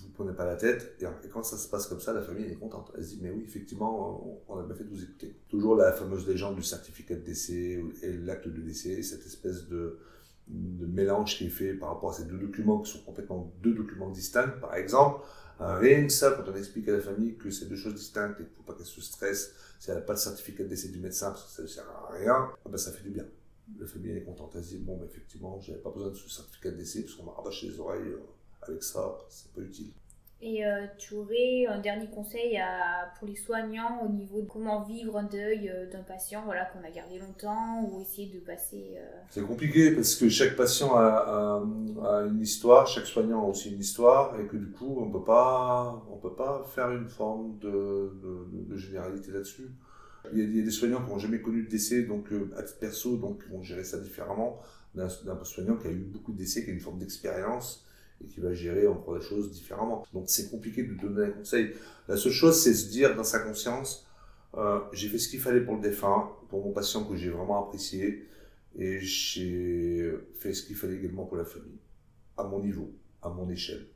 vous 0.04 0.10
prenez 0.10 0.34
pas 0.34 0.46
la 0.46 0.56
tête. 0.56 0.96
Et, 1.00 1.30
quand 1.30 1.44
ça 1.44 1.58
se 1.58 1.68
passe 1.68 1.88
comme 1.88 2.00
ça, 2.00 2.14
la 2.14 2.22
famille 2.22 2.46
est 2.46 2.56
contente. 2.56 2.92
Elle 2.98 3.04
se 3.04 3.16
dit, 3.16 3.20
mais 3.22 3.32
oui, 3.32 3.44
effectivement, 3.46 4.44
on, 4.48 4.60
a 4.60 4.64
bien 4.64 4.76
fait 4.76 4.84
de 4.84 4.90
vous 4.90 5.04
écouter. 5.04 5.36
Toujours 5.50 5.76
la 5.76 5.92
fameuse 5.94 6.28
légende 6.28 6.56
du 6.56 6.64
certificat 6.64 7.16
de 7.16 7.22
décès 7.22 7.84
et 8.02 8.14
l'acte 8.14 8.48
de 8.48 8.62
décès, 8.62 9.02
cette 9.02 9.26
espèce 9.26 9.68
de, 9.68 10.00
mélange 10.48 11.38
qui 11.38 11.48
est 11.48 11.50
fait 11.50 11.74
par 11.74 11.90
rapport 11.90 12.12
à 12.12 12.14
ces 12.14 12.26
deux 12.26 12.38
documents 12.38 12.80
qui 12.80 12.92
sont 12.92 13.04
complètement 13.04 13.52
deux 13.64 13.74
documents 13.74 14.10
distincts. 14.10 14.54
Par 14.62 14.76
exemple, 14.76 15.22
rien 15.60 16.06
que 16.06 16.12
ça, 16.12 16.32
quand 16.32 16.52
on 16.52 16.56
explique 16.56 16.88
à 16.88 16.92
la 16.92 17.00
famille 17.00 17.36
que 17.36 17.50
c'est 17.50 17.66
deux 17.66 17.76
choses 17.76 17.96
distinctes 17.96 18.40
et 18.40 18.44
qu'il 18.44 18.52
ne 18.52 18.58
faut 18.58 18.64
pas 18.64 18.74
qu'elle 18.74 18.86
se 18.86 19.02
stresse 19.02 19.54
si 19.80 19.90
elle 19.90 19.98
n'a 19.98 20.02
pas 20.02 20.14
le 20.14 20.20
certificat 20.20 20.64
de 20.64 20.70
décès 20.70 20.90
du 20.90 21.00
médecin 21.00 21.32
parce 21.32 21.46
que 21.46 21.52
ça 21.52 21.62
ne 21.64 21.68
sert 21.68 21.90
à 21.90 22.14
rien, 22.14 22.50
ah 22.66 22.70
ben 22.70 22.78
ça 22.78 22.92
fait 22.92 23.04
du 23.04 23.10
bien. 23.10 23.26
La 23.80 23.88
famille 23.88 24.12
est 24.12 24.24
contente, 24.24 24.54
elle 24.56 24.64
se 24.64 24.70
dit, 24.70 24.78
bon, 24.78 24.98
ben 24.98 25.06
effectivement, 25.06 25.60
j'avais 25.60 25.80
pas 25.80 25.90
besoin 25.90 26.12
de 26.12 26.16
ce 26.16 26.30
certificat 26.30 26.70
de 26.70 26.78
décès 26.78 27.02
parce 27.02 27.16
qu'on 27.16 27.24
m'a 27.24 27.32
rabâché 27.32 27.68
les 27.68 27.80
oreilles 27.80 28.10
euh, 28.10 28.20
avec 28.70 28.84
ça, 28.84 29.18
c'est 29.30 29.52
pas 29.54 29.62
utile. 29.62 29.92
Et 30.42 30.66
euh, 30.66 30.86
tu 30.98 31.16
aurais 31.16 31.66
un 31.68 31.80
dernier 31.80 32.08
conseil 32.08 32.60
pour 33.18 33.28
les 33.28 33.36
soignants 33.36 34.06
au 34.06 34.10
niveau 34.10 34.42
de 34.42 34.48
comment 34.48 34.84
vivre 34.84 35.18
un 35.18 35.24
deuil 35.24 35.70
euh, 35.70 35.90
d'un 35.90 36.04
patient 36.04 36.44
voilà, 36.46 36.66
qu'on 36.66 36.86
a 36.86 36.92
gardé 36.92 37.18
longtemps 37.18 37.84
ou 37.84 38.02
essayer 38.02 38.32
de 38.32 38.40
passer. 38.40 38.96
Euh, 38.98 39.08
C'est 39.32 39.42
compliqué 39.42 39.92
parce 39.92 40.14
que 40.16 40.28
chaque 40.28 40.58
patient 40.58 40.96
a, 40.98 41.64
une 42.30 42.42
histoire, 42.42 42.86
chaque 42.86 43.06
soignant 43.06 43.44
a 43.44 43.48
aussi 43.48 43.72
une 43.72 43.80
histoire 43.80 44.38
et 44.40 44.46
que 44.46 44.58
du 44.58 44.70
coup 44.70 44.98
on 45.00 45.10
peut 45.10 45.24
pas, 45.24 46.06
on 46.12 46.18
peut 46.18 46.36
pas 46.36 46.64
faire 46.76 46.92
une 46.92 47.08
forme 47.08 47.58
de, 47.60 48.12
de, 48.52 48.78
généralité 48.78 49.32
là-dessus. 49.32 49.72
Il, 50.34 50.56
y, 50.56 50.60
a, 50.60 50.64
des 50.64 50.72
soignants 50.72 51.04
qui 51.04 51.12
n'ont 51.12 51.20
jamais 51.20 51.40
connu 51.40 51.64
de 51.64 51.70
décès, 51.70 52.04
donc 52.04 52.28
à 52.58 52.64
titre 52.64 52.80
perso, 52.80 53.16
donc 53.16 53.42
ils 53.48 53.52
vont 53.52 53.64
gérer 53.64 53.84
ça 53.84 54.00
différemment 54.00 54.60
d'un 54.94 55.10
soignant 55.10 55.76
qui 55.76 55.88
a 55.88 55.92
eu 55.92 56.00
beaucoup 56.00 56.34
de 56.34 56.38
décès, 56.38 56.64
qui 56.64 56.72
a 56.72 56.74
une 56.74 56.80
forme 56.80 57.00
d'expérience 57.00 57.85
qui 58.28 58.40
va 58.40 58.54
gérer 58.54 58.88
encore 58.88 59.16
les 59.16 59.24
choses 59.24 59.52
différemment. 59.52 60.06
Donc 60.14 60.26
c'est 60.28 60.50
compliqué 60.50 60.84
de 60.84 60.94
donner 60.94 61.28
un 61.28 61.32
conseil. 61.32 61.74
La 62.08 62.18
seule 62.18 62.32
chose, 62.32 62.62
c'est 62.62 62.74
se 62.74 62.90
dire 62.90 63.16
dans 63.16 63.24
sa 63.24 63.40
conscience, 63.40 64.08
euh, 64.56 64.80
j'ai 64.94 65.10
fait 65.10 65.18
ce 65.18 65.30
qu'il 65.30 65.40
fallait 65.40 65.62
pour 65.62 65.76
le 65.76 65.82
défunt, 65.82 66.30
pour 66.50 66.64
mon 66.64 66.72
patient 66.72 67.04
que 67.04 67.16
j'ai 67.16 67.30
vraiment 67.30 67.66
apprécié, 67.66 68.28
et 68.78 69.00
j'ai 69.00 70.12
fait 70.40 70.54
ce 70.54 70.64
qu'il 70.64 70.76
fallait 70.76 70.96
également 70.96 71.26
pour 71.26 71.38
la 71.38 71.46
famille, 71.46 71.80
à 72.38 72.44
mon 72.44 72.62
niveau, 72.62 72.92
à 73.22 73.30
mon 73.30 73.50
échelle. 73.50 73.88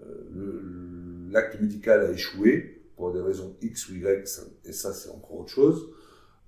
Euh, 0.00 1.28
l'acte 1.30 1.60
médical 1.60 2.00
a 2.00 2.10
échoué 2.10 2.82
pour 2.96 3.12
des 3.12 3.20
raisons 3.20 3.56
X 3.60 3.88
ou 3.88 3.94
Y, 3.94 4.28
et 4.64 4.72
ça 4.72 4.92
c'est 4.92 5.10
encore 5.10 5.40
autre 5.40 5.50
chose. 5.50 5.90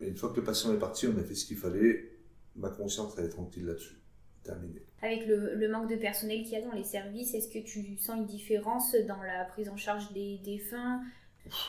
Mais 0.01 0.09
une 0.09 0.17
fois 0.17 0.31
que 0.31 0.37
le 0.37 0.45
patient 0.45 0.73
est 0.73 0.79
parti, 0.79 1.07
on 1.07 1.19
a 1.19 1.23
fait 1.23 1.35
ce 1.35 1.47
qu'il 1.47 1.57
fallait, 1.57 2.11
ma 2.57 2.69
conscience 2.69 3.19
est 3.19 3.29
tranquille 3.29 3.67
là-dessus. 3.67 3.99
Terminé. 4.45 4.83
Avec 5.03 5.27
le, 5.27 5.69
manque 5.69 5.91
de 5.91 5.97
personnel 5.97 6.43
qu'il 6.43 6.53
y 6.53 6.57
a 6.57 6.63
dans 6.63 6.73
les 6.73 6.85
services, 6.85 7.35
est-ce 7.35 7.49
que 7.49 7.59
tu 7.59 7.97
sens 7.99 8.19
une 8.19 8.27
différence 8.27 8.95
dans 9.07 9.23
la 9.23 9.45
prise 9.45 9.69
en 9.69 9.77
charge 9.77 10.13
des 10.13 10.39
défunts 10.45 11.01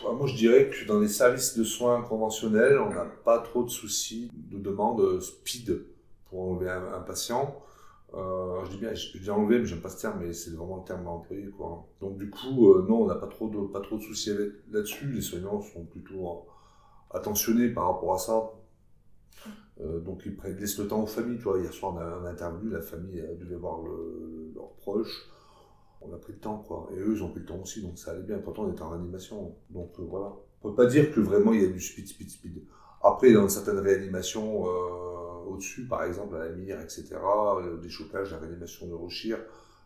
moi, 0.03 0.25
je 0.25 0.35
dirais 0.35 0.69
que 0.69 0.87
dans 0.87 1.01
les 1.01 1.09
services 1.09 1.57
de 1.57 1.65
soins 1.65 2.01
conventionnels, 2.01 2.79
on 2.79 2.91
n'a 2.93 3.03
pas 3.25 3.39
trop 3.39 3.61
de 3.61 3.69
soucis 3.69 4.31
de 4.33 4.57
demande 4.57 5.19
speed 5.19 5.85
pour 6.29 6.43
enlever 6.43 6.69
un, 6.69 7.01
patient. 7.01 7.61
Euh, 8.13 8.63
je 8.63 8.69
dis 8.69 8.77
bien, 8.77 8.93
je 8.93 9.17
dis 9.17 9.29
enlever, 9.29 9.59
mais 9.59 9.65
j'aime 9.65 9.81
pas 9.81 9.89
ce 9.89 9.99
terme, 9.99 10.21
mais 10.21 10.31
c'est 10.31 10.51
vraiment 10.51 10.77
le 10.77 10.85
terme 10.85 11.05
à 11.05 11.09
employer, 11.09 11.49
quoi. 11.57 11.85
Donc, 11.99 12.17
du 12.17 12.29
coup, 12.29 12.71
euh, 12.71 12.85
non, 12.87 13.01
on 13.01 13.07
n'a 13.07 13.15
pas 13.15 13.27
trop 13.27 13.49
de, 13.49 13.67
pas 13.67 13.81
trop 13.81 13.97
de 13.97 14.01
soucis 14.01 14.31
là-dessus. 14.71 15.11
Les 15.11 15.21
soignants 15.21 15.61
sont 15.61 15.83
plutôt 15.83 16.45
attentionnés 17.11 17.67
par 17.67 17.87
rapport 17.87 18.13
à 18.13 18.17
ça. 18.17 18.51
Euh, 19.81 19.99
donc 19.99 20.25
ils 20.25 20.55
laissent 20.55 20.79
le 20.79 20.87
temps 20.87 21.03
aux 21.03 21.07
familles. 21.07 21.37
Tu 21.37 21.43
vois, 21.43 21.59
hier 21.59 21.73
soir 21.73 21.93
on 21.95 21.97
a, 21.97 22.03
un 22.03 22.25
interview, 22.25 22.69
la 22.69 22.81
famille 22.81 23.23
devait 23.39 23.55
voir 23.55 23.79
leurs 24.53 24.73
proches. 24.75 25.29
On 26.01 26.13
a 26.13 26.17
pris 26.17 26.33
le 26.33 26.39
temps, 26.39 26.59
quoi. 26.59 26.87
Et 26.95 26.99
eux, 26.99 27.13
ils 27.15 27.23
ont 27.23 27.29
pris 27.29 27.39
le 27.39 27.45
temps 27.45 27.59
aussi, 27.59 27.81
donc 27.81 27.97
ça 27.97 28.11
allait 28.11 28.21
bien. 28.21 28.37
Pourtant, 28.39 28.65
on 28.65 28.71
était 28.71 28.83
en 28.83 28.89
réanimation. 28.89 29.55
Donc 29.69 29.91
euh, 29.99 30.03
voilà. 30.03 30.33
On 30.61 30.69
peut 30.69 30.75
pas 30.75 30.85
dire 30.85 31.13
que 31.13 31.19
vraiment 31.19 31.53
il 31.53 31.61
y 31.61 31.65
a 31.65 31.69
du 31.69 31.79
speed, 31.79 32.07
speed, 32.07 32.29
speed. 32.29 32.63
Après, 33.03 33.31
dans 33.33 33.47
certaines 33.49 33.79
réanimations 33.79 34.67
euh, 34.67 35.49
au-dessus, 35.49 35.87
par 35.87 36.03
exemple 36.03 36.35
à 36.35 36.39
la 36.39 36.49
mire, 36.49 36.79
etc., 36.81 37.15
des 37.81 37.89
chocages, 37.89 38.31
la 38.31 38.39
réanimation 38.39 38.87
de 38.87 38.93
Rochir, 38.93 39.37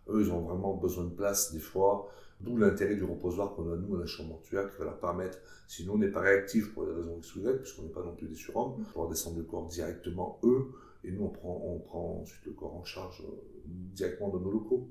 eux, 0.07 0.21
ils 0.21 0.31
ont 0.31 0.39
vraiment 0.41 0.75
besoin 0.75 1.03
de 1.03 1.13
place 1.13 1.51
des 1.51 1.59
fois. 1.59 2.07
D'où 2.41 2.55
l'intérêt 2.55 2.95
du 2.95 3.03
reposoir 3.03 3.53
qu'on 3.53 3.69
a 3.71 3.75
nous 3.75 3.95
à 3.95 3.99
la 3.99 4.05
chambre 4.05 4.29
mortuaire 4.29 4.71
qui 4.71 4.77
va 4.77 4.85
leur 4.85 4.99
permettre, 4.99 5.39
sinon 5.67 5.95
on 5.95 5.97
n'est 5.97 6.11
pas 6.11 6.21
réactif 6.21 6.73
pour 6.73 6.85
des 6.85 6.93
raisons 6.93 7.17
X 7.17 7.35
ou 7.35 7.41
puisqu'on 7.57 7.83
n'est 7.83 7.89
pas 7.89 8.03
non 8.03 8.15
plus 8.15 8.27
des 8.27 8.35
surhommes, 8.35 8.85
pour 8.93 9.09
descendre 9.09 9.37
le 9.37 9.43
corps 9.43 9.67
directement 9.67 10.39
eux, 10.43 10.71
et 11.03 11.11
nous 11.11 11.25
on 11.25 11.29
prend, 11.29 11.61
on 11.65 11.79
prend 11.79 12.21
ensuite 12.21 12.45
le 12.45 12.53
corps 12.53 12.75
en 12.75 12.83
charge 12.85 13.23
euh, 13.27 13.35
directement 13.65 14.29
dans 14.29 14.39
nos 14.39 14.51
locaux. 14.51 14.87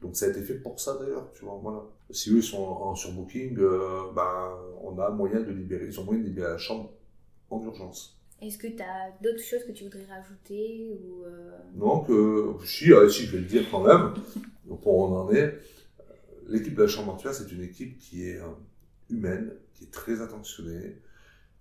Donc 0.00 0.16
ça 0.16 0.26
a 0.26 0.28
été 0.30 0.40
fait 0.40 0.54
pour 0.54 0.80
ça 0.80 0.96
d'ailleurs, 0.98 1.30
tu 1.34 1.44
vois, 1.44 1.58
voilà. 1.62 1.84
Si 2.10 2.30
eux 2.30 2.40
sont 2.40 2.62
en 2.62 2.94
surbooking, 2.94 3.58
euh, 3.58 4.12
ben, 4.14 4.54
on 4.82 4.98
a 4.98 5.10
moyen 5.10 5.40
de 5.40 5.50
libérer, 5.50 5.86
ils 5.86 6.00
ont 6.00 6.04
moyen 6.04 6.20
de 6.20 6.26
libérer 6.28 6.48
la 6.48 6.58
chambre 6.58 6.92
en 7.50 7.62
urgence. 7.62 8.18
Est-ce 8.40 8.58
que 8.58 8.68
tu 8.68 8.82
as 8.82 9.10
d'autres 9.22 9.42
choses 9.42 9.64
que 9.64 9.72
tu 9.72 9.84
voudrais 9.84 10.04
rajouter 10.04 10.90
ou 10.90 11.24
euh? 11.24 11.50
Non, 11.74 12.00
que 12.00 12.54
si, 12.64 12.90
si, 13.10 13.26
je 13.26 13.32
vais 13.32 13.38
le 13.38 13.44
dire 13.44 13.64
quand 13.70 13.82
même, 13.82 14.14
donc 14.66 14.86
on 14.86 15.14
en 15.14 15.30
est. 15.30 15.58
L'équipe 16.46 16.74
de 16.74 16.82
la 16.82 16.88
chambre 16.88 17.18
c'est 17.32 17.50
une 17.52 17.62
équipe 17.62 17.98
qui 17.98 18.28
est 18.28 18.40
euh, 18.40 18.48
humaine, 19.10 19.52
qui 19.74 19.84
est 19.84 19.90
très 19.90 20.20
attentionnée, 20.20 21.00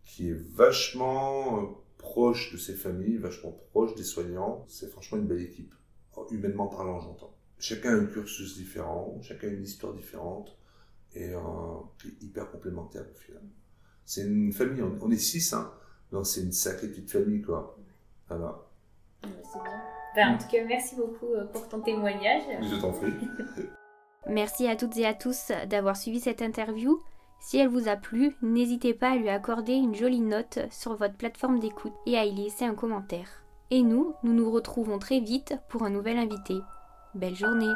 qui 0.04 0.30
est 0.30 0.40
vachement 0.54 1.60
euh, 1.60 1.66
proche 1.98 2.52
de 2.52 2.58
ses 2.58 2.76
familles, 2.76 3.18
vachement 3.18 3.52
proche 3.72 3.96
des 3.96 4.04
soignants. 4.04 4.66
C'est 4.68 4.90
franchement 4.90 5.18
une 5.18 5.28
belle 5.28 5.42
équipe, 5.42 5.74
humainement 6.32 6.68
parlant, 6.68 7.00
j'entends. 7.00 7.36
Chacun 7.58 7.98
a 7.98 8.02
un 8.02 8.06
cursus 8.06 8.58
différent, 8.58 9.20
chacun 9.22 9.48
a 9.48 9.52
une 9.52 9.64
histoire 9.64 9.94
différente 9.94 10.58
et 11.16 11.32
qui 11.98 12.10
est 12.10 12.24
hyper 12.24 12.52
complémentaire 12.52 13.06
au 13.10 13.18
final. 13.18 13.42
C'est 14.04 14.24
une 14.24 14.52
famille, 14.52 14.84
on, 14.84 15.10
est 15.10 15.18
six, 15.18 15.54
hein. 15.54 15.72
donc 16.12 16.28
c'est 16.28 16.42
une 16.42 16.52
sacrée 16.52 16.90
petite 16.90 17.10
famille, 17.10 17.42
quoi. 17.42 17.78
Voilà. 18.28 18.66
C'est 19.24 19.64
bien. 19.64 19.82
Ben, 20.16 20.30
en 20.30 20.38
tout 20.38 20.48
cas, 20.48 20.64
merci 20.66 20.96
beaucoup 20.96 21.34
euh, 21.34 21.46
pour 21.46 21.68
ton 21.68 21.82
témoignage. 21.82 22.44
Je 22.62 22.80
t'en 22.80 22.92
prie. 22.92 23.12
merci 24.28 24.68
à 24.68 24.76
toutes 24.76 24.98
et 24.98 25.06
à 25.06 25.14
tous 25.14 25.52
d'avoir 25.70 25.98
suivi 25.98 26.20
cette 26.20 26.42
interview. 26.42 27.00
Si 27.40 27.58
elle 27.58 27.68
vous 27.68 27.88
a 27.88 27.96
plu, 27.96 28.36
n'hésitez 28.42 28.94
pas 28.94 29.12
à 29.12 29.16
lui 29.16 29.30
accorder 29.30 29.74
une 29.74 29.96
jolie 29.96 30.22
note 30.22 30.60
sur 30.72 30.96
votre 30.96 31.16
plateforme 31.16 31.60
d'écoute 31.60 31.94
et 32.06 32.18
à 32.18 32.26
y 32.26 32.34
laisser 32.34 32.66
un 32.66 32.76
commentaire. 32.76 33.44
Et 33.72 33.82
nous, 33.82 34.14
nous 34.24 34.34
nous 34.34 34.52
retrouvons 34.52 35.00
très 35.00 35.20
vite 35.20 35.56
pour 35.70 35.84
un 35.84 35.90
nouvel 35.90 36.18
invité. 36.18 36.56
Belle 37.14 37.36
journée 37.36 37.74